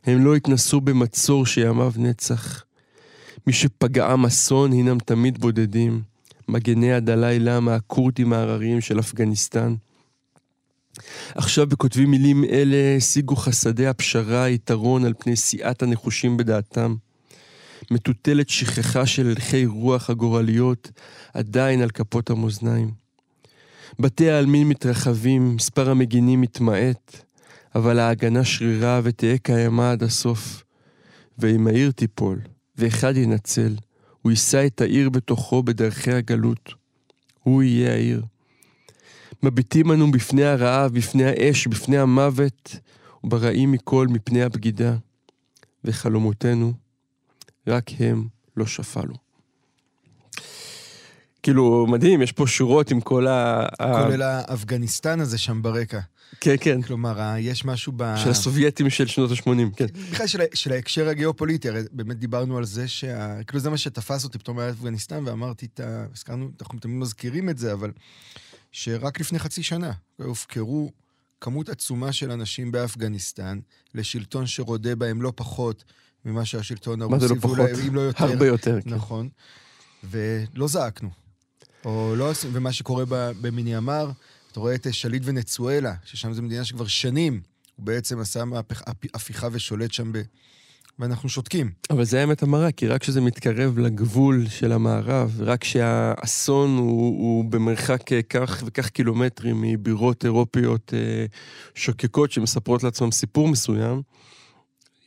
הם 0.04 0.26
לא 0.26 0.36
התנסו 0.36 0.82
במצור 0.82 1.46
שימיו 1.46 1.92
נצח. 1.98 2.64
מי 3.48 3.54
שפגעם 3.54 4.26
אסון 4.26 4.72
הינם 4.72 5.00
תמיד 5.00 5.38
בודדים. 5.38 6.02
מגני 6.48 6.94
הדלאי 6.94 7.40
למה, 7.40 7.76
הכורדים 7.76 8.34
ההרריים 8.34 8.82
של 8.82 9.00
אפגניסטן. 9.00 9.76
עכשיו 11.36 11.68
בכותבים 11.68 12.12
מילים 12.12 12.44
אלה 12.44 12.96
השיגו 12.98 13.36
חסדי 13.36 13.88
הפשרה 13.88 14.50
יתרון 14.50 15.06
על 15.06 15.14
פני 15.20 15.36
סיעת 15.36 15.84
הנחושים 15.84 16.38
בדעתם. 16.38 16.96
מטוטלת 17.92 18.50
שכחה 18.50 19.06
של 19.06 19.28
הלכי 19.28 19.66
רוח 19.66 20.10
הגורליות 20.10 20.92
עדיין 21.34 21.82
על 21.82 21.90
כפות 21.90 22.30
המאזניים. 22.30 22.92
בתי 24.00 24.32
העלמין 24.32 24.68
מתרחבים, 24.68 25.56
מספר 25.56 25.90
המגינים 25.90 26.42
מתמעט, 26.42 27.16
אבל 27.76 28.00
ההגנה 28.00 28.44
שרירה 28.44 29.02
ותהא 29.04 29.38
קיימה 29.38 29.92
עד 29.92 30.04
הסוף. 30.04 30.64
ואם 31.38 31.68
העיר 31.68 31.92
תיפול, 31.92 32.40
ואחד 32.78 33.18
ינצל, 33.18 33.76
הוא 34.22 34.32
יישא 34.32 34.66
את 34.66 34.82
העיר 34.82 35.10
בתוכו 35.10 35.64
בדרכי 35.64 36.12
הגלות. 36.12 36.74
הוא 37.44 37.64
יהיה 37.64 37.94
העיר. 37.94 38.24
מביטים 39.44 39.92
אנו 39.92 40.12
בפני 40.12 40.44
הרעב, 40.44 40.94
בפני 40.94 41.26
האש, 41.26 41.68
בפני 41.68 41.98
המוות, 41.98 42.76
וברעים 43.24 43.72
מכל 43.72 44.08
מפני 44.08 44.44
הבגידה. 44.44 44.96
וחלומותינו, 45.84 46.74
רק 47.68 47.92
הם 48.00 48.28
לא 48.58 48.66
שפלו. 48.66 49.16
כאילו, 51.44 51.88
מדהים, 51.90 52.22
יש 52.22 52.32
פה 52.32 52.48
שורות 52.48 52.92
עם 52.92 53.02
כל 53.02 53.28
ה... 53.28 53.66
כולל 53.78 54.22
האפגניסטן 54.22 55.20
הזה 55.20 55.38
שם 55.38 55.62
ברקע. 55.62 56.00
כן, 56.42 56.56
כן. 56.60 56.82
כלומר, 56.82 57.36
יש 57.40 57.66
משהו 57.66 57.94
ב... 57.96 58.16
של 58.18 58.30
הסובייטים 58.30 58.90
של 58.90 59.08
שנות 59.08 59.32
ה-80, 59.32 59.76
כן. 59.76 59.86
בכלל 60.12 60.28
של, 60.28 60.40
של 60.54 60.72
ההקשר 60.72 61.08
הגיאופוליטי, 61.08 61.70
הרי 61.70 61.82
באמת 61.92 62.18
דיברנו 62.20 62.58
על 62.58 62.66
זה 62.66 62.88
שה... 62.88 63.44
כאילו 63.44 63.60
זה 63.60 63.70
מה 63.70 63.78
שתפס 63.78 64.24
אותי 64.24 64.38
פתאום 64.38 64.60
היה 64.60 64.70
אפגניסטן, 64.70 65.24
ואמרתי 65.28 65.66
את 65.66 65.80
ה... 65.80 66.06
הזכרנו, 66.14 66.50
אנחנו 66.62 66.80
תמיד 66.80 66.98
מזכירים 66.98 67.50
את 67.50 67.58
זה, 67.58 67.74
אבל 67.74 67.92
שרק 68.72 69.20
לפני 69.20 69.40
חצי 69.40 69.64
שנה 69.64 69.92
הופקרו 70.18 70.92
כמות 71.42 71.70
עצומה 71.70 72.12
של 72.12 72.32
אנשים 72.32 72.72
באפגניסטן 72.72 73.60
לשלטון 73.94 74.48
שרודה 74.48 74.96
בהם 74.96 75.22
לא 75.22 75.34
פחות 75.36 75.84
ממה 76.26 76.46
שהשלטון 76.46 77.02
הרוסי, 77.02 77.14
מה 77.14 77.28
זה 77.28 77.34
לא 77.34 77.40
פחות? 77.40 77.58
ואולי, 77.60 77.88
אם 77.88 77.96
לא 77.96 78.02
יותר. 78.02 78.24
הרבה 78.24 78.48
יותר, 78.48 78.82
כן. 78.82 78.90
נכון. 78.90 79.30
ולא 80.04 80.68
זעקנו. 80.68 81.10
או 81.86 82.14
לא 82.18 82.30
עשינו, 82.30 82.54
ומה 82.54 82.74
שקורה 82.74 83.04
במיניאמר, 83.42 84.12
אתה 84.52 84.60
רואה 84.60 84.76
את 84.76 84.88
שליט 84.92 85.24
ונצואלה, 85.26 85.94
ששם 86.06 86.34
זו 86.34 86.42
מדינה 86.42 86.66
שכבר 86.66 86.88
שנים, 86.88 87.42
הוא 87.76 87.86
בעצם 87.86 88.20
עשה 88.20 88.46
מהפך, 88.46 88.82
הפיכה 89.14 89.48
ושולט 89.52 89.92
שם 89.92 90.12
ב... 90.12 90.22
ואנחנו 91.00 91.30
שותקים. 91.30 91.72
אבל 91.90 92.04
זה 92.04 92.20
האמת 92.22 92.44
המרה, 92.44 92.72
כי 92.72 92.88
רק 92.88 93.02
כשזה 93.02 93.22
מתקרב 93.22 93.80
לגבול 93.80 94.48
של 94.50 94.72
המערב, 94.72 95.42
רק 95.42 95.62
כשהאסון 95.62 96.78
הוא, 96.78 97.20
הוא 97.20 97.46
במרחק 97.46 98.12
אה, 98.12 98.22
כך 98.22 98.64
וכך 98.66 98.90
קילומטרים 98.90 99.62
מבירות 99.62 100.26
אירופיות 100.26 100.94
אה, 100.94 101.26
שוקקות 101.76 102.32
שמספרות 102.32 102.84
לעצמם 102.84 103.12
סיפור 103.12 103.48
מסוים, 103.48 104.02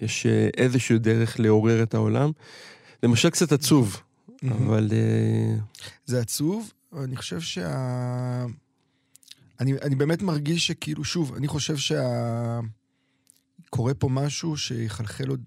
יש 0.01 0.27
אה, 0.27 0.49
איזושהי 0.57 0.99
דרך 0.99 1.41
לעורר 1.41 1.83
את 1.83 1.95
העולם. 1.95 2.31
זה 3.03 3.09
משל 3.09 3.31
קצת 3.31 3.53
עצוב, 3.53 4.01
אבל... 4.49 4.91
זה 6.07 6.21
עצוב, 6.21 6.73
אני 6.97 7.17
חושב 7.17 7.41
שה... 7.41 8.47
אני, 9.61 9.73
אני 9.83 9.95
באמת 9.95 10.23
מרגיש 10.23 10.67
שכאילו, 10.67 11.05
שוב, 11.05 11.35
אני 11.35 11.49
חושב 11.49 11.77
שה... 11.77 12.61
קורה 13.71 13.95
פה 13.95 14.09
משהו 14.09 14.57
שיחלחל 14.57 15.29
עוד 15.29 15.41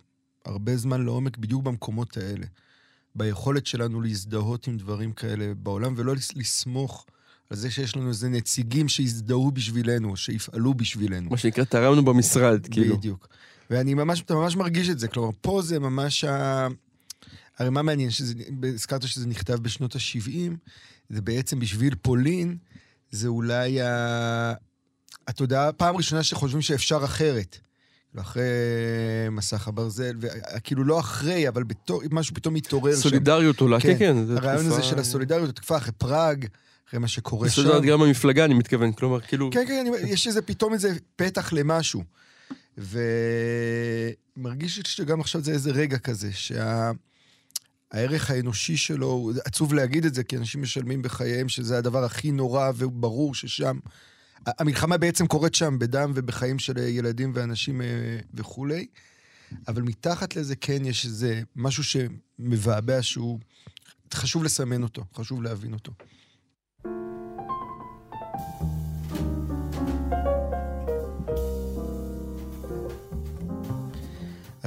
הרבה 0.45 0.77
זמן 0.77 1.05
לעומק 1.05 1.37
בדיוק 1.37 1.63
במקומות 1.63 2.17
האלה. 2.17 2.45
ביכולת 3.15 3.65
שלנו 3.65 4.01
להזדהות 4.01 4.67
עם 4.67 4.77
דברים 4.77 5.13
כאלה 5.13 5.53
בעולם, 5.53 5.93
ולא 5.97 6.13
לסמוך 6.35 7.05
על 7.49 7.57
זה 7.57 7.71
שיש 7.71 7.95
לנו 7.95 8.09
איזה 8.09 8.29
נציגים 8.29 8.89
שיזדהו 8.89 9.51
בשבילנו, 9.51 10.17
שיפעלו 10.17 10.73
בשבילנו. 10.73 11.29
מה 11.29 11.37
שנקרא, 11.37 11.63
תרמנו 11.63 12.05
במשרד, 12.05 12.67
כאילו. 12.71 12.97
בדיוק. 12.97 13.27
ואני 13.71 13.93
ממש, 13.93 14.21
אתה 14.21 14.36
ממש 14.36 14.55
מרגיש 14.55 14.89
את 14.89 14.99
זה. 14.99 15.07
כלומר, 15.07 15.29
פה 15.41 15.62
זה 15.62 15.79
ממש 15.79 16.23
ה... 16.23 16.67
הרי 17.60 17.69
מה 17.69 17.81
מעניין, 17.81 18.10
הזכרת 18.73 19.01
שזה 19.01 19.27
נכתב 19.27 19.53
בשנות 19.53 19.95
ה-70, 19.95 20.51
זה 21.10 21.21
בעצם 21.21 21.60
בשביל 21.60 21.95
פולין, 22.01 22.57
זה 23.12 23.27
אולי 23.27 23.81
ה... 23.81 24.53
התודעה, 25.27 25.71
פעם 25.71 25.95
ראשונה 25.97 26.23
שחושבים 26.23 26.62
שאפשר 26.62 27.05
אחרת. 27.05 27.57
אחרי 28.17 28.43
מסך 29.31 29.67
הברזל, 29.67 30.15
כאילו 30.63 30.84
לא 30.84 30.99
אחרי, 30.99 31.47
אבל 31.47 31.63
בתור, 31.63 32.01
משהו 32.12 32.36
פתאום 32.36 32.53
מתעורר 32.53 32.95
שם. 32.95 33.01
סולידריות 33.01 33.60
עולה, 33.60 33.79
כן, 33.79 33.99
כן. 33.99 34.15
הרעיון 34.38 34.65
הזה 34.65 34.84
של 34.84 34.99
הסולידריות, 34.99 35.49
התקופה 35.49 35.77
אחרי 35.77 35.91
פראג, 35.91 36.45
אחרי 36.89 36.99
מה 36.99 37.07
שקורה 37.07 37.49
שם. 37.49 37.55
סולידריות 37.55 37.84
גם 37.84 37.99
במפלגה, 37.99 38.45
אני 38.45 38.53
מתכוון, 38.53 38.91
כלומר, 38.91 39.19
כאילו... 39.19 39.49
כן, 39.53 39.63
כן, 39.67 39.86
יש 40.07 40.27
איזה, 40.27 40.41
פתאום 40.41 40.73
איזה 40.73 40.93
פתח 41.15 41.53
למשהו. 41.53 42.03
ומרגיש 44.37 44.79
שגם 44.79 45.21
עכשיו 45.21 45.41
זה 45.41 45.51
איזה 45.51 45.71
רגע 45.71 45.97
כזה, 45.97 46.33
שה... 46.33 46.91
הערך 47.91 48.31
האנושי 48.31 48.77
שלו, 48.77 49.31
עצוב 49.45 49.73
להגיד 49.73 50.05
את 50.05 50.13
זה, 50.13 50.23
כי 50.23 50.37
אנשים 50.37 50.61
משלמים 50.61 51.01
בחייהם 51.01 51.49
שזה 51.49 51.77
הדבר 51.77 52.03
הכי 52.03 52.31
נורא 52.31 52.71
וברור 52.75 53.35
ששם... 53.35 53.79
המלחמה 54.45 54.97
בעצם 54.97 55.27
קורית 55.27 55.55
שם 55.55 55.79
בדם 55.79 56.11
ובחיים 56.15 56.59
של 56.59 56.77
ילדים 56.77 57.31
ואנשים 57.35 57.81
אה, 57.81 58.19
וכולי, 58.33 58.87
אבל 59.67 59.81
מתחת 59.81 60.35
לזה 60.35 60.55
כן 60.55 60.85
יש 60.85 61.05
איזה 61.05 61.41
משהו 61.55 61.83
שמבעבע 61.83 63.01
שהוא... 63.01 63.39
חשוב 64.13 64.43
לסמן 64.43 64.83
אותו, 64.83 65.03
חשוב 65.15 65.43
להבין 65.43 65.73
אותו. 65.73 65.91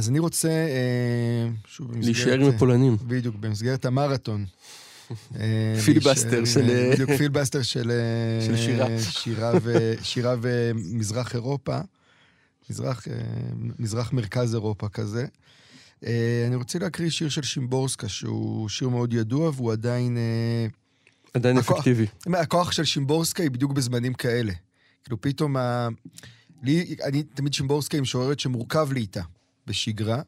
אז 0.04 0.08
אני 0.10 0.18
רוצה, 0.18 0.48
אה, 0.48 1.48
שוב, 1.66 1.86
במסגרת... 1.86 2.04
להישאר 2.04 2.40
עם 2.40 2.54
הפולנים. 2.54 2.96
בדיוק, 3.06 3.36
במסגרת 3.36 3.84
המרתון. 3.84 4.44
אה, 5.36 5.76
פיליבסטר 5.84 6.44
של... 6.44 6.90
בדיוק, 6.92 7.10
פיליבסטר 7.10 7.62
של... 7.62 7.92
של 8.46 8.56
שירה. 8.56 8.86
שירה, 9.00 9.52
ו, 9.62 9.94
שירה 10.02 10.34
ומזרח 10.40 11.34
אירופה. 11.34 11.78
מזרח, 12.70 13.06
מזרח 13.78 14.12
מרכז 14.12 14.54
אירופה 14.54 14.88
כזה. 14.88 15.26
אני 16.02 16.54
רוצה 16.54 16.78
להקריא 16.78 17.10
שיר 17.10 17.28
של 17.28 17.42
שימבורסקה, 17.42 18.08
שהוא 18.08 18.68
שיר 18.68 18.88
מאוד 18.88 19.12
ידוע, 19.12 19.50
והוא 19.54 19.72
עדיין... 19.72 20.18
עדיין 21.34 21.58
הכוח, 21.58 21.76
אפקטיבי. 21.76 22.06
הכוח 22.26 22.72
של 22.72 22.84
שימבורסקה 22.84 23.42
היא 23.42 23.50
בדיוק 23.50 23.72
בזמנים 23.72 24.14
כאלה. 24.14 24.52
כאילו 25.04 25.20
פתאום 25.20 25.56
ה... 25.56 25.88
לי, 26.62 26.96
אני 27.04 27.22
תמיד 27.22 27.54
שימבורסקה 27.54 27.96
היא 27.96 28.02
משוררת 28.02 28.40
שמורכב 28.40 28.92
לי 28.92 29.00
איתה. 29.00 29.22
בשגרה, 29.66 30.22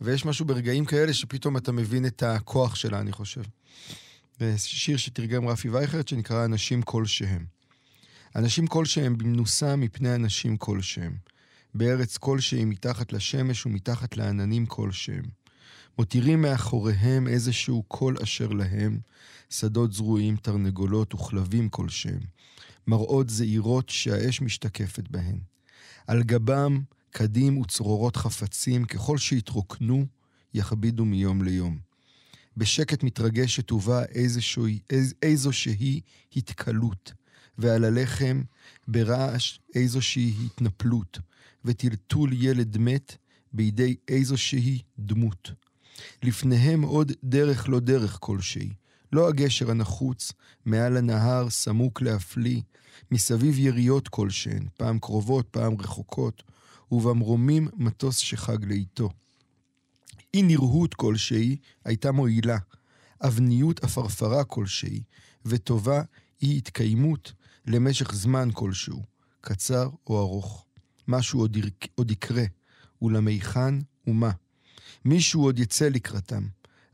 ויש 0.00 0.24
משהו 0.24 0.44
ברגעים 0.44 0.84
כאלה 0.84 1.12
שפתאום 1.14 1.56
אתה 1.56 1.72
מבין 1.72 2.06
את 2.06 2.22
הכוח 2.22 2.74
שלה, 2.74 3.00
אני 3.00 3.12
חושב. 3.12 3.42
שיר 4.56 4.96
שתרגם 4.96 5.48
רפי 5.48 5.68
וייכרד 5.68 6.08
שנקרא 6.08 6.44
אנשים 6.44 6.82
כלשהם. 6.82 7.46
אנשים 8.36 8.66
כלשהם 8.66 9.18
במנוסה 9.18 9.76
מפני 9.76 10.14
אנשים 10.14 10.56
כלשהם. 10.56 11.16
בארץ 11.74 12.16
כלשהי 12.16 12.64
מתחת 12.64 13.12
לשמש 13.12 13.66
ומתחת 13.66 14.16
לעננים 14.16 14.66
כלשהם. 14.66 15.24
מותירים 15.98 16.42
מאחוריהם 16.42 17.28
איזשהו 17.28 17.82
קול 17.82 18.16
אשר 18.22 18.48
להם, 18.48 18.98
שדות 19.50 19.92
זרועים, 19.92 20.36
תרנגולות 20.36 21.14
וכלבים 21.14 21.68
כלשהם. 21.68 22.20
מראות 22.86 23.30
זעירות 23.30 23.88
שהאש 23.88 24.40
משתקפת 24.40 25.08
בהן. 25.08 25.38
על 26.06 26.22
גבם 26.22 26.80
קדים 27.10 27.58
וצרורות 27.58 28.16
חפצים, 28.16 28.84
ככל 28.84 29.18
שהתרוקנו, 29.18 30.06
יכבידו 30.54 31.04
מיום 31.04 31.42
ליום. 31.42 31.78
בשקט 32.56 33.02
מתרגשת 33.02 33.72
ובאה 33.72 34.04
איזושהי, 34.04 34.78
איז, 34.90 35.14
איזושהי 35.22 36.00
התקלות, 36.36 37.12
ועל 37.58 37.84
הלחם 37.84 38.42
ברעש 38.88 39.58
איזושהי 39.74 40.34
התנפלות, 40.46 41.18
וטלטול 41.64 42.32
ילד 42.32 42.78
מת 42.78 43.16
בידי 43.52 43.96
איזושהי 44.08 44.82
דמות. 44.98 45.50
לפניהם 46.22 46.82
עוד 46.82 47.12
דרך 47.24 47.68
לא 47.68 47.80
דרך 47.80 48.18
כלשהי, 48.20 48.72
לא 49.12 49.28
הגשר 49.28 49.70
הנחוץ, 49.70 50.32
מעל 50.64 50.96
הנהר 50.96 51.50
סמוק 51.50 52.02
להפליא, 52.02 52.60
מסביב 53.10 53.58
יריות 53.58 54.08
כלשהן, 54.08 54.66
פעם 54.76 54.98
קרובות, 54.98 55.46
פעם 55.50 55.74
רחוקות, 55.80 56.42
ובמרומים 56.90 57.68
מטוס 57.76 58.16
שחג 58.16 58.64
לאיתו. 58.64 59.10
אי 60.34 60.42
נראות 60.42 60.94
כלשהי 60.94 61.56
הייתה 61.84 62.12
מועילה, 62.12 62.58
אבניות 63.20 63.84
עפרפרה 63.84 64.44
כלשהי, 64.44 65.02
וטובה 65.44 66.02
היא 66.40 66.58
התקיימות 66.58 67.32
למשך 67.66 68.14
זמן 68.14 68.48
כלשהו, 68.52 69.02
קצר 69.40 69.88
או 70.06 70.18
ארוך. 70.18 70.64
משהו 71.08 71.40
עוד, 71.40 71.56
ירק, 71.56 71.86
עוד 71.94 72.10
יקרה, 72.10 72.44
ולמיכן 73.02 73.74
ומה. 74.06 74.30
מישהו 75.04 75.42
עוד 75.42 75.58
יצא 75.58 75.88
לקראתם. 75.88 76.46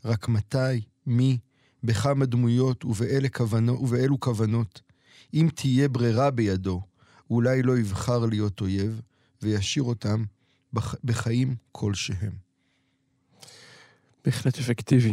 רק 0.05 0.29
מתי, 0.29 0.81
מי, 1.07 1.39
בכמה 1.83 2.27
דמויות 2.27 2.85
ובאלה 2.85 3.29
כוונו, 3.29 3.73
ובאלו 3.73 4.21
כוונות. 4.21 4.81
אם 5.35 5.49
תהיה 5.55 5.89
ברירה 5.89 6.31
בידו, 6.31 6.83
אולי 7.31 7.63
לא 7.63 7.79
יבחר 7.79 8.27
להיות 8.27 8.61
אויב, 8.61 9.01
וישאיר 9.43 9.85
אותם 9.85 10.25
בח... 10.73 10.95
בחיים 11.05 11.57
כלשהם. 11.73 12.33
בהחלט 14.25 14.59
אפקטיבי. 14.59 15.13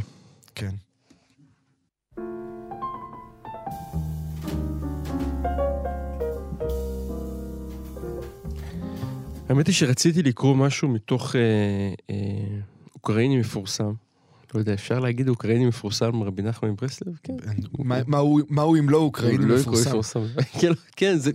כן. 0.56 0.76
האמת 9.50 9.68
היא 9.68 9.76
שרציתי 9.76 10.24
לקרוא 10.24 10.56
משהו 10.56 10.90
מתוך 10.90 11.36
אה, 11.36 11.42
אה, 12.10 12.16
אוקראיני 12.96 13.38
מפורסם. 13.38 13.94
לא 14.56 14.60
יודע, 14.60 14.74
אפשר 14.74 15.00
להגיד 15.00 15.30
אוקראיני 15.30 15.66
מפורסם 15.66 16.24
רבי 16.24 16.42
נחמן 16.42 16.70
מברסלב? 16.70 17.14
כן. 17.24 17.34
מה- 17.80 18.00
מה 18.50 18.62
הוא- 18.62 18.78
אם 18.78 18.90
לא 18.90 18.98
אוקראיני 18.98 19.46
לא 19.46 19.56
מפורסם? 19.56 19.90
כאילו, 20.60 20.76
כן, 20.96 21.18
זה, 21.18 21.32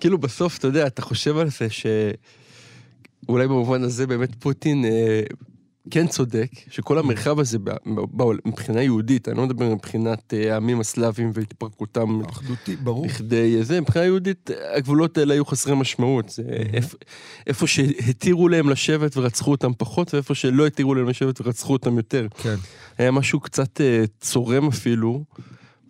כאילו 0.00 0.18
בסוף, 0.18 0.58
אתה 0.58 0.66
יודע, 0.66 0.86
אתה 0.86 1.02
חושב 1.02 1.36
על 1.36 1.48
זה 1.50 1.66
שאולי 1.70 3.48
במובן 3.48 3.82
הזה 3.82 4.06
באמת 4.06 4.34
פוטין 4.38 4.84
אה, 4.84 5.22
כן 5.90 6.06
צודק, 6.06 6.50
שכל 6.70 6.98
המרחב 6.98 7.40
הזה 7.40 7.58
מבחינה 8.44 8.82
יהודית, 8.82 9.28
אני 9.28 9.36
לא 9.36 9.46
מדבר 9.46 9.74
מבחינת 9.74 10.34
אה, 10.34 10.52
העמים 10.54 10.80
הסלאבים 10.80 11.30
והתפרקותם 11.34 12.20
אחדותי, 12.30 12.76
ברור. 12.76 13.06
לכדי 13.06 13.64
זה, 13.64 13.80
מבחינה 13.80 14.04
יהודית, 14.04 14.50
הגבולות 14.74 15.18
האלה 15.18 15.34
היו 15.34 15.44
חסרי 15.46 15.74
משמעות. 15.76 16.28
זה 16.28 16.42
איפ- 16.72 16.94
איפה 17.46 17.66
שהתירו 17.66 18.48
להם 18.48 18.70
לשבת 18.70 19.16
ורצחו 19.16 19.50
אותם 19.50 19.72
פחות, 19.78 20.14
ואיפה 20.14 20.34
שלא 20.34 20.66
התירו 20.66 20.94
להם 20.94 21.08
לשבת 21.08 21.40
ורצחו 21.40 21.72
אותם 21.72 21.96
יותר. 21.96 22.26
כן. 22.42 22.54
היה 22.98 23.10
משהו 23.10 23.40
קצת 23.40 23.80
אה, 23.80 24.04
צורם 24.20 24.68
אפילו, 24.68 25.24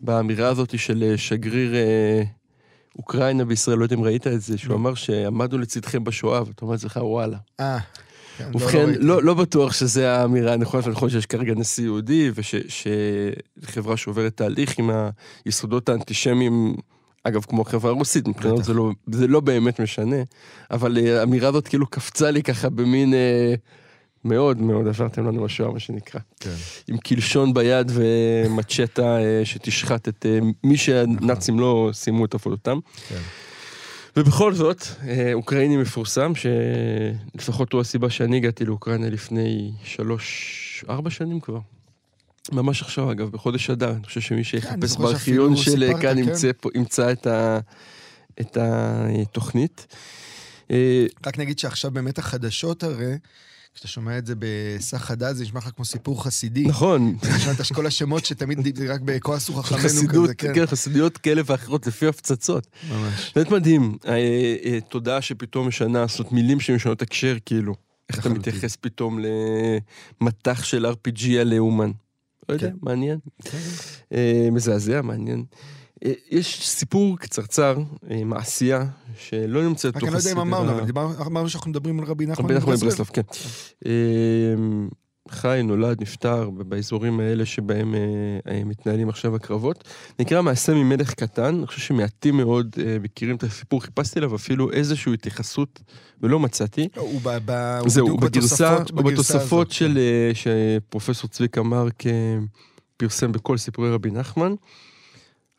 באמירה 0.01 0.49
הזאת 0.49 0.79
של 0.79 1.03
אה, 1.11 1.19
שגריר 1.19 1.75
אוקראינה 2.99 3.45
בישראל, 3.45 3.79
לא 3.79 3.85
יודע 3.85 3.97
אם 3.97 4.03
ראית 4.03 4.27
את 4.27 4.41
זה, 4.41 4.59
שהוא 4.59 4.71
לא. 4.71 4.75
אמר 4.77 4.95
שעמדנו 4.95 5.59
לצדכם 5.59 6.05
בשואה, 6.05 6.43
ואתה 6.47 6.63
אומר 6.63 6.73
לעצמך, 6.73 6.97
וואלה. 7.03 7.37
אה. 7.61 7.79
כן, 8.39 8.45
לא, 8.45 8.57
ובכן, 8.57 8.85
ראיתי. 8.87 8.99
לא, 9.01 9.23
לא 9.23 9.35
בטוח 9.35 9.73
שזה 9.73 10.13
האמירה 10.13 10.53
הנכונה, 10.53 10.83
ונכון 10.87 11.11
שיש 11.11 11.27
כרגע 11.27 11.55
נשיא 11.55 11.85
יהודי, 11.85 12.31
ושחברה 12.35 13.97
שעוברת 13.97 14.37
תהליך 14.37 14.79
עם 14.79 14.91
היסודות 15.45 15.89
האנטישמיים, 15.89 16.75
אגב, 17.23 17.45
כמו 17.49 17.63
החברה 17.63 17.91
הרוסית, 17.91 18.29
מבחינת 18.29 18.55
בטח. 18.55 18.65
זה 18.65 18.75
לא, 18.75 18.91
זה 19.13 19.27
לא 19.27 19.41
באמת 19.41 19.81
משנה, 19.81 20.17
אבל 20.71 20.99
אה, 20.99 21.21
האמירה 21.21 21.49
הזאת 21.49 21.69
כאילו 21.69 21.87
קפצה 21.87 22.31
לי 22.31 22.43
ככה 22.43 22.69
במין... 22.69 23.15
אה, 23.15 23.55
מאוד 24.27 24.61
מאוד 24.61 24.89
עברתם 24.89 25.27
לנו 25.27 25.43
בשואה, 25.43 25.71
מה 25.71 25.79
שנקרא. 25.79 26.21
כן. 26.41 26.55
עם 26.89 26.99
קלשון 26.99 27.55
ביד 27.55 27.93
ומצ'טה 27.95 29.19
אה, 29.19 29.41
שתשחט 29.45 30.09
את 30.09 30.27
אה, 30.29 30.39
מי 30.65 30.77
שהנאצים 30.77 31.61
לא 31.61 31.91
סיימו 31.93 32.25
את 32.25 32.35
עבודתם. 32.35 32.79
כן. 33.09 33.21
ובכל 34.17 34.55
זאת, 34.55 34.83
אה, 35.09 35.33
אוקראיני 35.33 35.77
מפורסם, 35.77 36.33
שלפחות 36.35 37.73
הוא 37.73 37.81
הסיבה 37.81 38.11
שאני 38.11 38.37
הגעתי 38.37 38.65
לאוקראינה 38.65 39.11
לפני 39.11 39.73
שלוש, 39.85 40.85
ארבע 40.89 41.11
שנים 41.11 41.41
כבר. 41.41 41.59
ממש 42.53 42.83
עכשיו, 42.83 43.13
אגב, 43.13 43.31
בחודש 43.31 43.71
אדר. 43.71 43.91
אני 43.91 44.05
חושב 44.05 44.21
שמי 44.21 44.37
אני 44.37 44.45
שיחפש 44.45 44.97
בארכיון 44.97 45.57
של 45.57 45.93
כאן 46.01 46.25
כן. 46.25 46.49
ימצא 46.75 47.13
את, 47.13 47.27
ה, 47.27 47.59
את 48.41 48.59
התוכנית. 48.61 49.87
אה, 50.71 51.07
רק 51.27 51.39
נגיד 51.39 51.59
שעכשיו 51.59 51.91
באמת 51.91 52.19
החדשות 52.19 52.83
הרי, 52.83 53.15
כשאתה 53.77 53.89
שומע 53.89 54.19
את 54.19 54.27
זה 54.27 54.35
בסך 54.39 55.11
הדעת, 55.11 55.37
זה 55.37 55.43
נשמע 55.43 55.61
לך 55.61 55.71
כמו 55.77 55.85
סיפור 55.85 56.25
חסידי. 56.25 56.65
נכון, 56.67 57.17
זה 57.23 57.37
נשמע 57.37 57.53
את 57.53 57.73
כל 57.75 57.87
השמות 57.87 58.25
שתמיד 58.25 58.81
רק 58.89 59.01
בכועסו 59.01 59.55
חכמינו 59.55 59.85
חסידות, 59.85 60.25
כזה, 60.25 60.35
כן. 60.35 60.55
כן, 60.55 60.67
חסידויות 60.67 61.19
כאלה 61.19 61.43
ואחרות 61.47 61.87
לפי 61.87 62.07
הפצצות. 62.07 62.67
ממש. 62.91 63.33
באמת 63.37 63.51
מדהים, 63.51 63.99
אה, 64.07 64.13
אה, 64.65 64.79
תודעה 64.89 65.23
שפתאום 65.23 65.69
משנה, 65.69 66.07
זאת 66.07 66.33
מילים 66.33 66.61
שמשנות 66.61 67.03
הקשר, 67.03 67.37
כאילו. 67.47 67.75
איך 68.09 68.19
אתה. 68.19 68.29
מתייחס 68.29 68.77
פתאום 68.77 69.19
למטח 70.21 70.65
של 70.65 70.87
RPG 70.87 71.27
על 71.41 71.59
אומן. 71.59 71.91
לא 72.49 72.55
יודע, 72.55 72.71
כן. 72.71 72.77
מעניין. 72.83 73.19
אה, 74.13 74.49
מזעזע, 74.53 75.03
מעניין. 75.03 75.45
אה, 76.05 76.13
יש 76.31 76.69
סיפור 76.69 77.19
קצרצר, 77.19 77.77
אה, 78.11 78.25
מעשייה, 78.25 78.85
שלא 79.19 79.63
נמצאת 79.65 79.97
רק 79.97 80.03
אני 80.03 80.13
לא 80.13 80.19
יודע 80.19 80.33
אם 80.33 80.39
אמרנו, 80.39 80.73
אבל 80.73 81.03
אמרנו 81.27 81.49
שאנחנו 81.49 81.71
מדברים 81.71 82.01
על 82.01 82.05
רבי 82.05 82.27
נחמן 82.27 82.45
רבי 82.45 82.55
נחמן 82.55 82.75
מברסלב. 82.75 83.07
כן. 83.13 83.23
אה, 83.87 83.93
חי, 85.31 85.61
נולד, 85.65 86.03
נפטר, 86.03 86.51
באזורים 86.51 87.21
האלה 87.21 87.45
שבהם 87.45 87.95
אה, 87.95 88.01
אה, 88.53 88.65
מתנהלים 88.65 89.09
עכשיו 89.09 89.37
הקרבות. 89.37 89.85
נקרא 90.19 90.43
מעשה 90.43 90.75
ממלך 90.75 91.15
קטן, 91.15 91.55
אני 91.55 91.67
חושב 91.67 91.81
שמעטים 91.81 92.37
מאוד 92.37 92.77
אה, 92.87 92.97
מכירים 93.03 93.37
את 93.37 93.43
הסיפור, 93.43 93.83
חיפשתי 93.83 94.19
עליו 94.19 94.35
אפילו 94.35 94.73
איזושהי 94.73 95.15
התייחסות 95.15 95.83
ולא 96.23 96.41
מצאתי. 96.41 96.89
הוא 96.97 97.21
ב- 97.23 97.39
ב- 97.45 97.79
הוא 97.81 97.91
זהו, 97.91 98.07
בדיוק 98.07 98.21
בגרסה, 98.21 98.77
הוא 98.77 99.03
בתוספות 99.03 99.67
הזאת, 99.67 99.71
של, 99.71 99.93
כן. 99.95 99.97
אה, 99.97 100.31
שפרופסור 100.35 101.31
צביקה 101.31 101.63
מרק 101.63 102.07
אה, 102.07 102.13
פרסם 102.97 103.33
בכל 103.33 103.57
סיפורי 103.57 103.91
רבי 103.91 104.11
נחמן. 104.11 104.55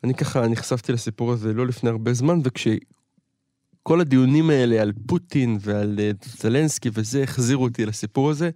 אני 0.04 0.14
ככה 0.14 0.48
נחשפתי 0.48 0.92
לסיפור 0.92 1.32
הזה 1.32 1.52
לא 1.52 1.66
לפני 1.66 1.90
הרבה 1.90 2.12
זמן, 2.12 2.40
וכשכל 2.44 4.00
הדיונים 4.00 4.50
האלה 4.50 4.82
על 4.82 4.92
פוטין 5.06 5.58
ועל 5.60 5.96
אה, 5.98 6.10
זלנסקי 6.40 6.90
וזה, 6.92 7.22
החזירו 7.22 7.64
אותי 7.64 7.86
לסיפור 7.86 8.30
הזה. 8.30 8.50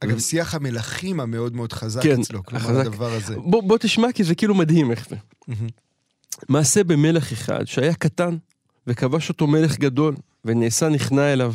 אגב, 0.00 0.18
שיח 0.18 0.54
המלכים 0.54 1.20
המאוד 1.20 1.56
מאוד 1.56 1.72
חזק 1.72 2.02
כן, 2.02 2.20
אצלו, 2.20 2.44
כלומר 2.44 2.64
החזק. 2.64 2.86
הדבר 2.86 3.12
הזה. 3.12 3.36
בוא, 3.36 3.62
בוא 3.62 3.78
תשמע, 3.78 4.12
כי 4.12 4.24
זה 4.24 4.34
כאילו 4.34 4.54
מדהים 4.54 4.90
איך 4.90 5.08
זה. 5.08 5.16
מעשה 6.48 6.84
במלך 6.84 7.32
אחד 7.32 7.64
שהיה 7.64 7.94
קטן, 7.94 8.36
וכבש 8.86 9.28
אותו 9.28 9.46
מלך 9.46 9.78
גדול, 9.78 10.14
ונעשה 10.44 10.88
נכנע 10.88 11.32
אליו. 11.32 11.54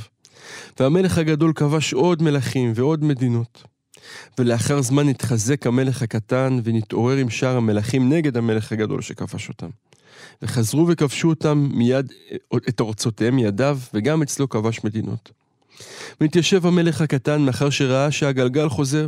והמלך 0.80 1.18
הגדול 1.18 1.54
כבש 1.56 1.94
עוד 1.94 2.22
מלכים 2.22 2.72
ועוד 2.76 3.04
מדינות. 3.04 3.64
ולאחר 4.40 4.82
זמן 4.82 5.10
התחזק 5.10 5.68
המלך 5.68 6.02
הקטן, 6.02 6.60
ונתעורר 6.64 7.18
עם 7.18 7.30
שאר 7.30 7.58
המלכים 7.58 8.14
נגד 8.14 8.38
המלך 8.38 8.72
הגדול 8.72 9.02
שכבש 9.02 9.50
אותם. 9.50 9.70
וחזרו 10.42 10.88
וכבשו 10.88 11.30
אותם 11.30 11.70
מיד, 11.74 12.14
את 12.70 12.82
ארצותיהם 12.82 13.36
מידיו, 13.36 13.80
וגם 13.94 14.22
אצלו 14.22 14.50
כבש 14.50 14.84
מדינות. 14.84 15.32
והתיישב 16.22 16.66
המלך 16.66 17.02
הקטן 17.02 17.42
מאחר 17.42 17.70
שראה 17.70 18.12
שהגלגל 18.12 18.70
חוזר. 18.70 19.08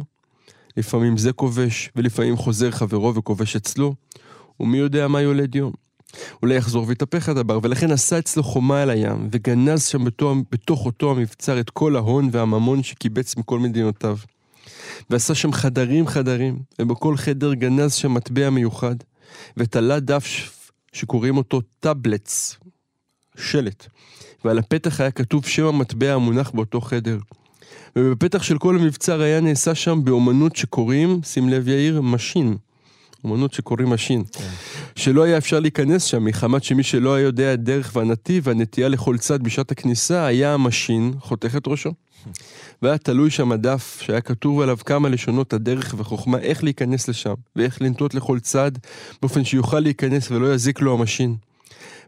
לפעמים 0.77 1.17
זה 1.17 1.33
כובש, 1.33 1.89
ולפעמים 1.95 2.38
חוזר 2.38 2.71
חברו 2.71 3.15
וכובש 3.15 3.55
אצלו, 3.55 3.95
ומי 4.59 4.77
יודע 4.77 5.07
מה 5.07 5.21
יולד 5.21 5.55
יום. 5.55 5.71
אולי 6.41 6.55
יחזור 6.55 6.85
ויתהפך 6.88 7.29
הדבר, 7.29 7.59
ולכן 7.63 7.91
עשה 7.91 8.19
אצלו 8.19 8.43
חומה 8.43 8.83
אל 8.83 8.89
הים, 8.89 9.29
וגנז 9.31 9.85
שם 9.85 10.05
בתוך, 10.05 10.38
בתוך 10.51 10.85
אותו 10.85 11.12
המבצר 11.12 11.59
את 11.59 11.69
כל 11.69 11.95
ההון 11.95 12.29
והממון 12.31 12.83
שקיבץ 12.83 13.38
מכל 13.38 13.59
מדינותיו. 13.59 14.17
ועשה 15.09 15.35
שם 15.35 15.51
חדרים 15.51 16.07
חדרים, 16.07 16.59
ובכל 16.81 17.17
חדר 17.17 17.53
גנז 17.53 17.93
שם 17.93 18.13
מטבע 18.13 18.49
מיוחד, 18.49 18.95
ותלה 19.57 19.99
דף 19.99 20.25
שקוראים 20.93 21.38
אותו 21.38 21.62
טאבלטס, 21.79 22.57
שלט, 23.38 23.88
ועל 24.45 24.59
הפתח 24.59 25.01
היה 25.01 25.12
כתוב 25.12 25.45
שם 25.45 25.65
המטבע 25.65 26.13
המונח 26.13 26.51
באותו 26.51 26.81
חדר. 26.81 27.17
ובפתח 27.95 28.43
של 28.43 28.57
כל 28.57 28.75
המבצר 28.75 29.21
היה 29.21 29.41
נעשה 29.41 29.75
שם 29.75 30.03
באומנות 30.03 30.55
שקוראים, 30.55 31.19
שים 31.23 31.49
לב 31.49 31.67
יאיר, 31.67 32.01
משין. 32.01 32.57
אומנות 33.23 33.53
שקוראים 33.53 33.89
משין. 33.89 34.23
כן. 34.32 34.49
שלא 34.95 35.23
היה 35.23 35.38
אפשר 35.38 35.60
להיכנס 35.60 36.03
שם, 36.03 36.25
מחמת 36.25 36.63
שמי 36.63 36.84
שלא 36.84 37.13
היה 37.13 37.23
יודע 37.23 37.51
הדרך 37.51 37.91
והנתיב 37.95 38.47
והנטייה 38.47 38.89
לכל 38.89 39.17
צד 39.17 39.43
בשעת 39.43 39.71
הכניסה, 39.71 40.25
היה 40.25 40.53
המשין 40.53 41.13
חותך 41.19 41.55
את 41.55 41.67
ראשו. 41.67 41.93
והיה 42.82 42.97
תלוי 42.97 43.29
שם 43.29 43.51
הדף 43.51 43.99
שהיה 44.01 44.21
כתוב 44.21 44.62
עליו 44.62 44.77
כמה 44.86 45.10
לשונות 45.10 45.53
הדרך 45.53 45.95
וחוכמה 45.97 46.38
איך 46.38 46.63
להיכנס 46.63 47.08
לשם, 47.08 47.34
ואיך 47.55 47.82
לנטות 47.82 48.13
לכל 48.13 48.39
צד, 48.39 48.71
באופן 49.21 49.43
שיוכל 49.43 49.79
להיכנס 49.79 50.32
ולא 50.32 50.53
יזיק 50.53 50.82
לו 50.82 50.93
המשין. 50.93 51.36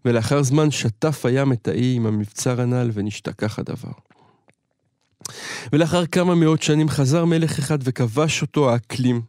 ולאחר 0.06 0.44
זמן 0.44 0.72
שטף 0.72 1.26
הים 1.26 1.54
את 1.54 1.68
האי 1.68 1.94
עם 1.96 2.06
המבצר 2.06 2.62
הנ"ל 2.62 2.92
ונשתכח 2.94 3.60
הדבר. 3.60 3.92
ולאחר 5.74 6.06
כמה 6.06 6.36
מאות 6.36 6.64
שנים 6.64 6.90
חזר 6.90 7.26
מלך 7.26 7.60
אחד 7.60 7.78
וכבש 7.84 8.42
אותו 8.42 8.70
האקלים, 8.70 9.22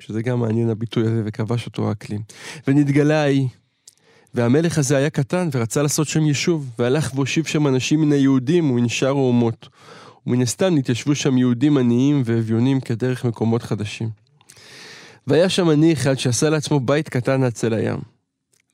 שזה 0.00 0.22
גם 0.22 0.40
מעניין 0.40 0.70
הביטוי 0.70 1.02
הזה, 1.02 1.22
וכבש 1.24 1.66
אותו 1.66 1.88
האקלים. 1.88 2.20
ונתגלה 2.68 3.22
האי. 3.22 3.48
והמלך 4.34 4.78
הזה 4.78 4.96
היה 4.96 5.10
קטן 5.10 5.48
ורצה 5.52 5.82
לעשות 5.82 6.08
שם 6.08 6.26
יישוב, 6.26 6.70
והלך 6.78 7.14
והושיב 7.14 7.46
שם 7.46 7.66
אנשים 7.66 8.00
מן 8.00 8.12
היהודים 8.12 8.70
ומן 8.70 8.88
שאר 8.88 9.08
האומות. 9.08 9.68
ומן 10.26 10.42
הסתם 10.42 10.74
נתיישבו 10.74 11.14
שם 11.14 11.38
יהודים 11.38 11.78
עניים 11.78 12.22
ואביונים 12.24 12.80
כדרך 12.80 13.24
מקומות 13.24 13.62
חדשים. 13.62 14.08
והיה 15.26 15.48
שם 15.48 15.68
עני 15.68 15.92
אחד 15.92 16.14
שעשה 16.14 16.50
לעצמו 16.50 16.80
בית 16.80 17.08
קטן 17.08 17.44
אצל 17.44 17.74
הים. 17.74 17.98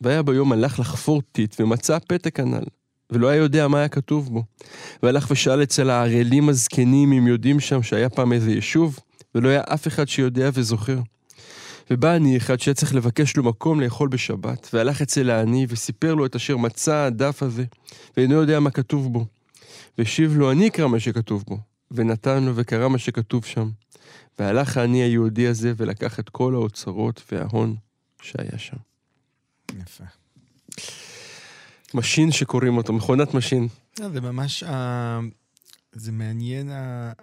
והיה 0.00 0.22
ביום 0.22 0.52
הלך 0.52 0.80
לחפור 0.80 1.22
טיט 1.32 1.60
ומצא 1.60 1.98
פתק 1.98 2.40
הנ"ל, 2.40 2.64
ולא 3.10 3.28
היה 3.28 3.38
יודע 3.38 3.68
מה 3.68 3.78
היה 3.78 3.88
כתוב 3.88 4.32
בו. 4.32 4.44
והלך 5.02 5.30
ושאל 5.30 5.62
אצל 5.62 5.90
הערלים 5.90 6.48
הזקנים 6.48 7.12
אם 7.12 7.26
יודעים 7.26 7.60
שם 7.60 7.82
שהיה 7.82 8.08
פעם 8.08 8.32
איזה 8.32 8.52
יישוב, 8.52 8.98
ולא 9.34 9.48
היה 9.48 9.62
אף 9.66 9.86
אחד 9.86 10.08
שיודע 10.08 10.50
וזוכר. 10.54 10.98
ובא 11.90 12.14
עני 12.14 12.36
אחד 12.36 12.60
שהיה 12.60 12.74
צריך 12.74 12.94
לבקש 12.94 13.36
לו 13.36 13.42
מקום 13.42 13.80
לאכול 13.80 14.08
בשבת, 14.08 14.68
והלך 14.72 15.02
אצל 15.02 15.30
העני 15.30 15.66
וסיפר 15.68 16.14
לו 16.14 16.26
את 16.26 16.36
אשר 16.36 16.56
מצא 16.56 16.96
הדף 16.96 17.42
הזה, 17.42 17.64
ואינו 18.16 18.34
יודע 18.34 18.60
מה 18.60 18.70
כתוב 18.70 19.12
בו. 19.12 19.26
והשיב 19.98 20.36
לו, 20.36 20.50
אני 20.52 20.68
אקרא 20.68 20.86
מה 20.86 21.00
שכתוב 21.00 21.44
בו, 21.46 21.58
ונתן 21.90 22.44
לו 22.44 22.52
וקרא 22.56 22.88
מה 22.88 22.98
שכתוב 22.98 23.44
שם. 23.44 23.70
והלך 24.38 24.76
העני 24.76 25.02
היהודי 25.02 25.46
הזה 25.46 25.72
ולקח 25.76 26.20
את 26.20 26.28
כל 26.28 26.54
האוצרות 26.54 27.22
וההון 27.32 27.76
שהיה 28.22 28.58
שם. 28.58 28.76
יפה. 29.80 30.04
משין 31.94 32.32
שקוראים 32.32 32.76
אותו, 32.76 32.92
מכונת 32.92 33.34
משין. 33.34 33.68
לא, 34.00 34.08
זה 34.08 34.20
ממש, 34.20 34.62
אה, 34.62 35.20
זה 35.98 36.12
מעניין, 36.12 36.70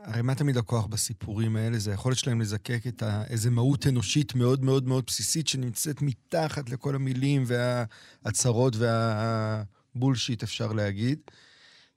הרי 0.04 0.22
מה 0.22 0.36
תמיד 0.36 0.58
הכוח 0.58 0.86
בסיפורים 0.86 1.56
האלה? 1.56 1.80
זה 1.80 1.92
היכולת 1.92 2.18
שלהם 2.18 2.42
לזקק 2.42 2.82
את 2.88 3.04
ה, 3.04 3.24
איזה 3.30 3.50
מהות 3.50 3.88
אנושית 3.88 4.36
מאוד 4.36 4.64
מאוד 4.64 4.88
מאוד 4.88 5.04
בסיסית 5.08 5.48
שנמצאת 5.48 6.02
מתחת 6.02 6.70
לכל 6.70 6.96
המילים 6.96 7.44
וההצהרות 7.46 8.76
וה 8.76 9.06
bullshit, 9.06 10.44
אפשר 10.44 10.74
להגיד. 10.74 11.20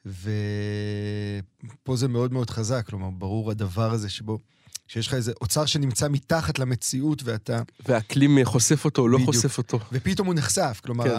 ופה 0.06 1.96
זה 1.96 2.08
מאוד 2.08 2.32
מאוד 2.32 2.50
חזק, 2.50 2.86
כלומר, 2.86 3.10
ברור 3.10 3.50
הדבר 3.50 3.90
הזה 3.90 4.08
שבו, 4.08 4.38
שיש 4.86 5.06
לך 5.06 5.14
איזה 5.14 5.32
אוצר 5.40 5.66
שנמצא 5.66 6.08
מתחת 6.08 6.58
למציאות 6.58 7.22
ואתה... 7.24 7.62
והאקלים 7.88 8.38
חושף 8.44 8.84
אותו 8.84 9.02
או 9.02 9.08
לא 9.08 9.18
בדיוק. 9.18 9.34
חושף 9.34 9.58
אותו. 9.58 9.78
ופתאום 9.92 10.26
הוא 10.26 10.34
נחשף. 10.34 10.80
כלומר, 10.84 11.04
כן. 11.04 11.14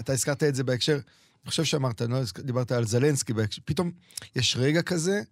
אתה 0.00 0.12
הזכרת 0.12 0.42
את 0.42 0.54
זה 0.54 0.64
בהקשר, 0.64 0.98
אני 1.46 1.50
חושב 1.50 1.64
שאמרת, 1.64 2.00
לא, 2.02 2.18
דיברת 2.38 2.72
על 2.72 2.86
זלנסקי, 2.86 3.32
פתאום 3.64 3.90
יש 4.36 4.56
רגע 4.56 4.82
כזה 4.82 5.22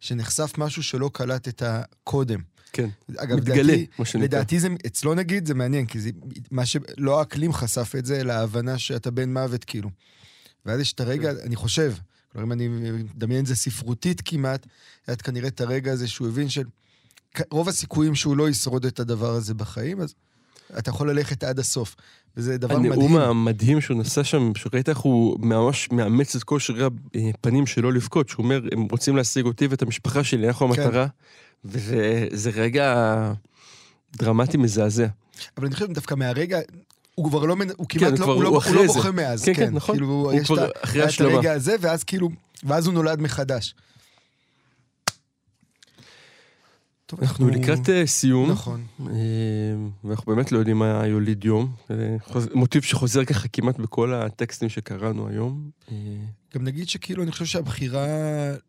שנחשף 0.00 0.52
משהו 0.58 0.82
שלא 0.82 1.10
קלטת 1.12 1.62
הקודם. 1.62 2.40
כן. 2.72 2.88
אגב, 3.16 3.36
מתגלה, 3.36 3.62
לדעתי, 3.62 3.86
מה 3.98 4.04
שנקרא. 4.04 4.26
לדעתי 4.26 4.60
זה, 4.60 4.68
אצלו 4.86 5.14
נגיד, 5.14 5.46
זה 5.46 5.54
מעניין, 5.54 5.86
כי 5.86 6.00
זה, 6.00 6.10
מה 6.50 6.66
שלא 6.66 7.18
האקלים 7.18 7.52
חשף 7.52 7.92
את 7.98 8.06
זה, 8.06 8.20
אלא 8.20 8.32
ההבנה 8.32 8.78
שאתה 8.78 9.10
בן 9.10 9.32
מוות, 9.32 9.64
כאילו. 9.64 9.90
ואז 10.66 10.80
יש 10.80 10.92
את 10.92 11.00
הרגע, 11.00 11.30
אני 11.42 11.56
חושב, 11.56 11.92
כלומר, 12.32 12.46
אם 12.46 12.52
אני 12.52 12.68
מדמיין 12.68 13.40
את 13.40 13.46
זה 13.46 13.56
ספרותית 13.56 14.22
כמעט, 14.24 14.66
היה 15.06 15.14
את 15.14 15.22
כנראה 15.22 15.48
את 15.48 15.60
הרגע 15.60 15.92
הזה 15.92 16.08
שהוא 16.08 16.28
הבין 16.28 16.48
של... 16.48 16.64
רוב 17.50 17.68
הסיכויים 17.68 18.14
שהוא 18.14 18.36
לא 18.36 18.48
ישרוד 18.48 18.86
את 18.86 19.00
הדבר 19.00 19.34
הזה 19.34 19.54
בחיים, 19.54 20.00
אז 20.00 20.14
אתה 20.78 20.90
יכול 20.90 21.10
ללכת 21.10 21.44
עד 21.44 21.58
הסוף. 21.58 21.96
וזה 22.36 22.58
דבר 22.58 22.78
מדהים. 22.78 22.92
הנאום 22.92 23.16
המדהים 23.16 23.80
שהוא 23.80 24.00
נשא 24.00 24.22
שם, 24.22 24.52
שראית 24.56 24.88
איך 24.88 24.98
הוא 24.98 25.36
ממש 25.40 25.88
מאמץ 25.92 26.36
את 26.36 26.42
כל 26.44 26.60
שרירי 26.60 26.84
הפנים 27.34 27.66
שלו 27.66 27.90
לבכות, 27.90 28.28
שהוא 28.28 28.44
אומר, 28.44 28.60
הם 28.72 28.86
רוצים 28.90 29.16
להשיג 29.16 29.46
אותי 29.46 29.66
ואת 29.66 29.82
המשפחה 29.82 30.24
שלי, 30.24 30.48
אנחנו 30.48 30.72
כן. 30.74 30.82
המטרה. 30.82 31.06
וזה 31.64 32.26
זה 32.32 32.50
רגע 32.50 33.32
דרמטי 34.16 34.56
מזעזע. 34.56 35.06
אבל 35.56 35.66
אני 35.66 35.74
חושב 35.74 35.92
דווקא 35.92 36.14
מהרגע, 36.14 36.58
הוא 37.14 37.28
כבר 37.30 37.44
לא, 37.44 37.56
הוא 37.76 37.86
כן, 37.88 37.98
כמעט 37.98 38.10
הוא 38.12 38.18
לא, 38.18 38.24
כבר- 38.24 38.32
הוא 38.34 38.42
לא, 38.42 38.48
הוא 38.48 38.62
הוא 38.64 38.74
לא. 38.74 38.86
בוכה 38.86 39.10
מאז. 39.10 39.44
כן, 39.44 39.54
כן, 39.54 39.74
נכון. 39.74 39.94
כאילו, 39.94 40.08
הוא 40.08 40.32
יש 40.32 40.46
כבר 40.46 40.68
אחרי 40.84 41.00
היה 41.00 41.04
את 41.04 41.08
השלמה. 41.08 41.34
הרגע 41.34 41.52
הזה, 41.52 41.76
ואז 41.80 42.04
כאילו, 42.04 42.28
ואז 42.64 42.86
הוא 42.86 42.94
נולד 42.94 43.20
מחדש. 43.20 43.74
טוב, 47.06 47.20
אנחנו 47.22 47.48
לקראת 47.48 47.88
אה, 47.88 48.06
סיום, 48.06 48.50
נכון. 48.50 48.86
אה, 49.00 49.06
ואנחנו 50.04 50.34
באמת 50.34 50.52
לא 50.52 50.58
יודעים 50.58 50.78
מה 50.78 51.06
יוליד 51.06 51.44
יום. 51.44 51.72
אה, 51.90 52.16
מוטיב 52.54 52.82
שחוזר 52.82 53.24
ככה 53.24 53.48
כמעט 53.48 53.78
בכל 53.78 54.14
הטקסטים 54.14 54.68
שקראנו 54.68 55.28
היום. 55.28 55.70
אה, 55.92 55.96
גם 56.54 56.64
נגיד 56.64 56.88
שכאילו, 56.88 57.22
אני 57.22 57.32
חושב 57.32 57.44
שהבחירה 57.44 58.06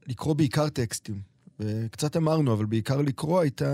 לקרוא 0.08 0.34
בעיקר 0.36 0.70
טקסטים, 0.70 1.22
וקצת 1.60 2.18
אמרנו, 2.18 2.54
אבל 2.54 2.66
בעיקר 2.66 3.02
לקרוא 3.02 3.40
הייתה 3.40 3.66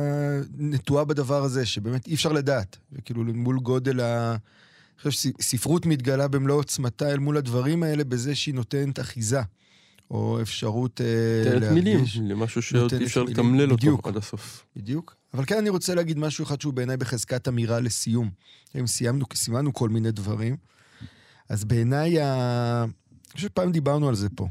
נטועה 0.58 1.06
בדבר 1.06 1.44
הזה, 1.44 1.66
שבאמת 1.66 2.08
אי 2.08 2.14
אפשר 2.14 2.32
לדעת. 2.32 2.78
וכאילו, 2.92 3.24
מול 3.24 3.60
גודל 3.60 4.00
ה... 4.00 4.30
אני 4.32 5.12
חושב 5.12 5.32
שספרות 5.42 5.86
מתגלה 5.86 6.28
במלוא 6.28 6.56
עוצמתה 6.56 7.12
אל 7.12 7.20
מול 7.20 7.38
הדברים 7.38 7.84
האלה 7.84 8.04
בזה 8.04 8.36
שהיא 8.36 8.56
נותנת 8.56 9.00
אחיזה, 9.00 9.42
או 10.14 10.42
אפשרות 10.42 11.02
אה, 11.02 11.54
נותנת 11.54 11.72
מילים, 11.72 11.96
להרגיש. 11.98 12.18
למשהו 12.18 12.62
שעוד 12.62 12.94
אי 12.94 13.06
אפשר 13.06 13.24
לתמלל 13.24 13.72
אותו. 13.72 13.98
עד 14.04 14.18
הסוף. 14.18 14.66
בדיוק. 14.76 15.16
אבל 15.34 15.46
כן 15.46 15.58
אני 15.58 15.70
רוצה 15.70 15.96
להגיד 15.96 16.20
משהו 16.20 16.44
אחד 16.46 16.62
שהוא 16.62 16.74
בעיניי 16.74 16.98
בחזקת 16.98 17.48
אמירה 17.48 17.80
לסיום. 17.80 18.30
אם 18.80 18.88
סיימנו, 18.88 19.26
סימנו 19.34 19.74
כל 19.74 19.90
מיני 19.90 20.12
דברים, 20.12 20.58
אז 21.50 21.64
בעיניי. 21.64 22.22
אני 22.22 22.92
חושב 23.34 23.48
שפעם 23.48 23.72
דיברנו 23.72 24.10
על 24.10 24.16
זה 24.16 24.30
פה, 24.30 24.48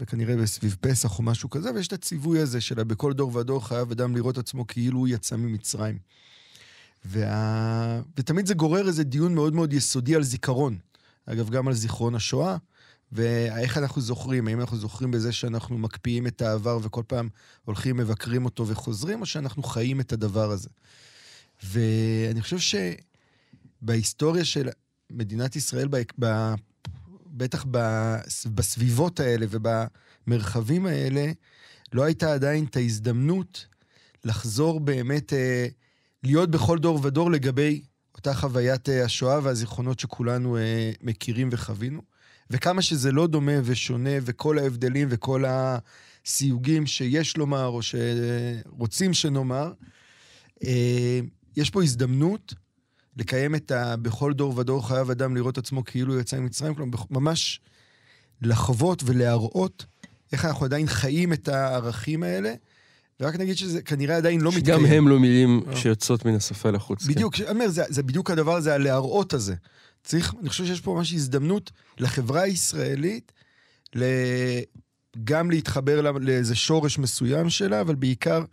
וכנראה 0.00 0.46
סביב 0.46 0.76
פסח 0.80 1.18
או 1.18 1.22
משהו 1.24 1.50
כזה, 1.50 1.74
ויש 1.74 1.86
את 1.86 1.92
הציווי 1.92 2.40
הזה 2.40 2.60
של 2.60 2.84
בכל 2.84 3.12
דור 3.12 3.36
ודור 3.36 3.66
חייב 3.68 3.90
אדם 3.90 4.16
לראות 4.16 4.38
עצמו 4.38 4.66
כאילו 4.66 4.98
הוא 4.98 5.08
יצא 5.08 5.36
ממצרים. 5.36 5.98
וה... 7.04 8.00
ותמיד 8.16 8.46
זה 8.46 8.54
גורר 8.54 8.88
איזה 8.88 9.04
דיון 9.04 9.34
מאוד 9.34 9.54
מאוד 9.54 9.72
יסודי 9.72 10.14
על 10.14 10.22
זיכרון. 10.22 10.78
אגב, 11.26 11.50
גם 11.50 11.68
על 11.68 11.74
זיכרון 11.74 12.14
השואה, 12.14 12.56
ואיך 13.12 13.78
אנחנו 13.78 14.02
זוכרים, 14.02 14.48
האם 14.48 14.60
אנחנו 14.60 14.76
זוכרים 14.76 15.10
בזה 15.10 15.32
שאנחנו 15.32 15.78
מקפיאים 15.78 16.26
את 16.26 16.42
העבר 16.42 16.78
וכל 16.82 17.02
פעם 17.06 17.28
הולכים, 17.64 17.96
מבקרים 17.96 18.44
אותו 18.44 18.66
וחוזרים, 18.66 19.20
או 19.20 19.26
שאנחנו 19.26 19.62
חיים 19.62 20.00
את 20.00 20.12
הדבר 20.12 20.50
הזה. 20.50 20.68
ואני 21.64 22.42
חושב 22.42 22.78
שבהיסטוריה 23.82 24.44
של 24.44 24.68
מדינת 25.10 25.56
ישראל, 25.56 25.88
ב... 25.90 25.96
ב... 26.18 26.54
בטח 27.26 27.64
בס- 27.70 28.46
בסביבות 28.46 29.20
האלה 29.20 29.46
ובמרחבים 29.50 30.86
האלה, 30.86 31.32
לא 31.92 32.04
הייתה 32.04 32.32
עדיין 32.34 32.64
את 32.64 32.76
ההזדמנות 32.76 33.66
לחזור 34.24 34.80
באמת, 34.80 35.32
אה, 35.32 35.66
להיות 36.22 36.50
בכל 36.50 36.78
דור 36.78 37.00
ודור 37.02 37.30
לגבי 37.30 37.82
אותה 38.14 38.34
חוויית 38.34 38.88
אה, 38.88 39.04
השואה 39.04 39.40
והזיכרונות 39.42 40.00
שכולנו 40.00 40.56
אה, 40.56 40.92
מכירים 41.02 41.48
וחווינו. 41.52 42.02
וכמה 42.50 42.82
שזה 42.82 43.12
לא 43.12 43.26
דומה 43.26 43.52
ושונה, 43.64 44.10
וכל 44.22 44.58
ההבדלים 44.58 45.08
וכל 45.10 45.44
הסיוגים 45.46 46.86
שיש 46.86 47.36
לומר, 47.36 47.66
או 47.66 47.80
שרוצים 47.82 49.14
שנאמר, 49.14 49.72
אה, 50.64 51.20
יש 51.56 51.70
פה 51.70 51.82
הזדמנות 51.82 52.54
לקיים 53.16 53.54
את 53.54 53.70
ה... 53.70 53.96
בכל 53.96 54.32
דור 54.32 54.58
ודור 54.58 54.88
חייב 54.88 55.10
אדם 55.10 55.36
לראות 55.36 55.58
עצמו 55.58 55.84
כאילו 55.84 56.20
יצא 56.20 56.38
ממצרים, 56.38 56.74
כלומר, 56.74 56.98
ממש 57.10 57.60
לחוות 58.42 59.02
ולהראות 59.06 59.86
איך 60.32 60.44
אנחנו 60.44 60.64
עדיין 60.64 60.86
חיים 60.86 61.32
את 61.32 61.48
הערכים 61.48 62.22
האלה, 62.22 62.54
ורק 63.20 63.34
נגיד 63.36 63.56
שזה 63.56 63.82
כנראה 63.82 64.16
עדיין 64.16 64.40
לא 64.40 64.52
מתקיים. 64.52 64.80
שגם 64.80 64.92
הם 64.92 65.08
לא 65.08 65.20
מילים 65.20 65.62
אה. 65.68 65.76
שיוצאות 65.76 66.24
מן 66.24 66.34
השפה 66.34 66.70
לחוץ. 66.70 67.06
בדיוק, 67.06 67.34
אני 67.40 67.50
אומר, 67.50 67.68
זה, 67.68 67.82
זה 67.88 68.02
בדיוק 68.02 68.30
הדבר 68.30 68.56
הזה, 68.56 68.74
הלהראות 68.74 69.32
הזה. 69.32 69.54
צריך, 70.04 70.34
אני 70.40 70.48
חושב 70.48 70.66
שיש 70.66 70.80
פה 70.80 70.94
ממש 70.94 71.12
הזדמנות 71.12 71.70
לחברה 71.98 72.42
הישראלית 72.42 73.32
ל... 73.94 74.04
גם 75.24 75.50
להתחבר 75.50 76.00
לה- 76.00 76.12
לאיזה 76.20 76.54
שורש 76.54 76.98
מסוים 76.98 77.50
שלה, 77.50 77.80
אבל 77.80 77.94
בעיקר 77.94 78.44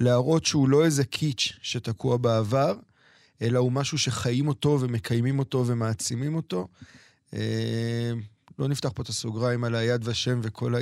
להראות 0.00 0.44
שהוא 0.46 0.68
לא 0.68 0.84
איזה 0.84 1.04
קיץ' 1.04 1.52
שתקוע 1.62 2.16
בעבר, 2.16 2.74
אלא 3.42 3.58
הוא 3.58 3.72
משהו 3.72 3.98
שחיים 3.98 4.48
אותו 4.48 4.78
ומקיימים 4.80 5.38
אותו 5.38 5.64
ומעצימים 5.66 6.34
אותו. 6.34 6.68
לא 8.60 8.68
נפתח 8.68 8.88
פה 8.94 9.02
את 9.02 9.08
הסוגריים 9.08 9.64
על 9.64 9.74
היד 9.74 10.08
ושם 10.08 10.40
וכל 10.42 10.74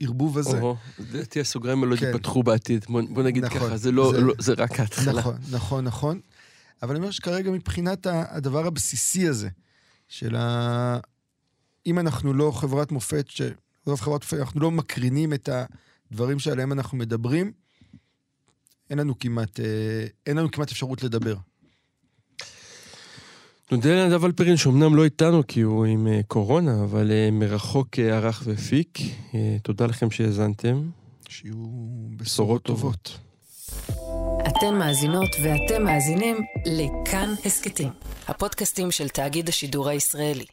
הערבוב 0.00 0.38
הזה. 0.38 0.60
לדעתי 0.98 1.40
הסוגריים 1.40 1.82
האלה 1.82 1.92
עוד 1.92 2.00
כן. 2.00 2.06
ייפתחו 2.06 2.42
בעתיד. 2.42 2.84
בוא 2.88 3.22
נגיד 3.22 3.44
נכון, 3.44 3.58
ככה, 3.60 3.76
זה 3.76 3.92
לא- 3.92 4.12
זה- 4.14 4.20
לא- 4.20 4.34
זה 4.38 4.52
רק 4.58 4.80
ההתחלה. 4.80 5.20
נכון, 5.20 5.36
נכון, 5.50 5.84
נכון. 5.84 6.20
אבל 6.82 6.90
אני 6.90 6.98
אומר 6.98 7.10
שכרגע 7.10 7.50
מבחינת 7.50 8.06
הדבר 8.10 8.66
הבסיסי 8.66 9.28
הזה, 9.28 9.48
של 10.08 10.36
ה... 10.36 10.98
אם 11.86 11.98
אנחנו 11.98 12.34
לא 12.34 12.50
חברת 12.54 12.92
מופת, 12.92 13.26
ש... 13.28 13.42
לא 13.86 13.96
חברת 13.96 14.22
מופת, 14.22 14.38
אנחנו 14.38 14.60
לא 14.60 14.70
מקרינים 14.70 15.32
את 15.34 15.48
הדברים 16.12 16.38
שעליהם 16.38 16.72
אנחנו 16.72 16.98
מדברים, 16.98 17.52
אין 18.90 18.98
לנו 18.98 19.18
כמעט, 19.18 19.60
אה, 19.60 20.06
אין 20.26 20.36
לנו 20.36 20.50
כמעט 20.50 20.70
אפשרות 20.70 21.02
לדבר. 21.02 21.36
נודה 23.70 23.90
לנדב 23.94 24.24
אלפרין, 24.24 24.56
שאומנם 24.56 24.94
לא 24.94 25.04
איתנו 25.04 25.42
כי 25.48 25.60
הוא 25.60 25.86
עם 25.86 26.06
אה, 26.06 26.20
קורונה, 26.28 26.84
אבל 26.84 27.10
אה, 27.10 27.28
מרחוק 27.32 27.98
אה, 27.98 28.16
ערך 28.16 28.42
והפיק. 28.46 28.98
תודה 29.62 29.86
לכם 29.86 30.10
שהאזנתם. 30.10 30.82
שיהיו 31.28 31.54
בשורות 32.16 32.62
טובות. 32.62 33.18
טובות. 33.82 34.46
אתן 34.46 34.74
מאזינות 34.78 35.28
ואתם 35.44 35.84
מאזינים 35.84 36.36
לכאן 36.66 37.34
הסכתים, 37.44 37.88
הפודקאסטים 38.28 38.90
של 38.90 39.08
תאגיד 39.08 39.48
השידור 39.48 39.88
הישראלי. 39.88 40.44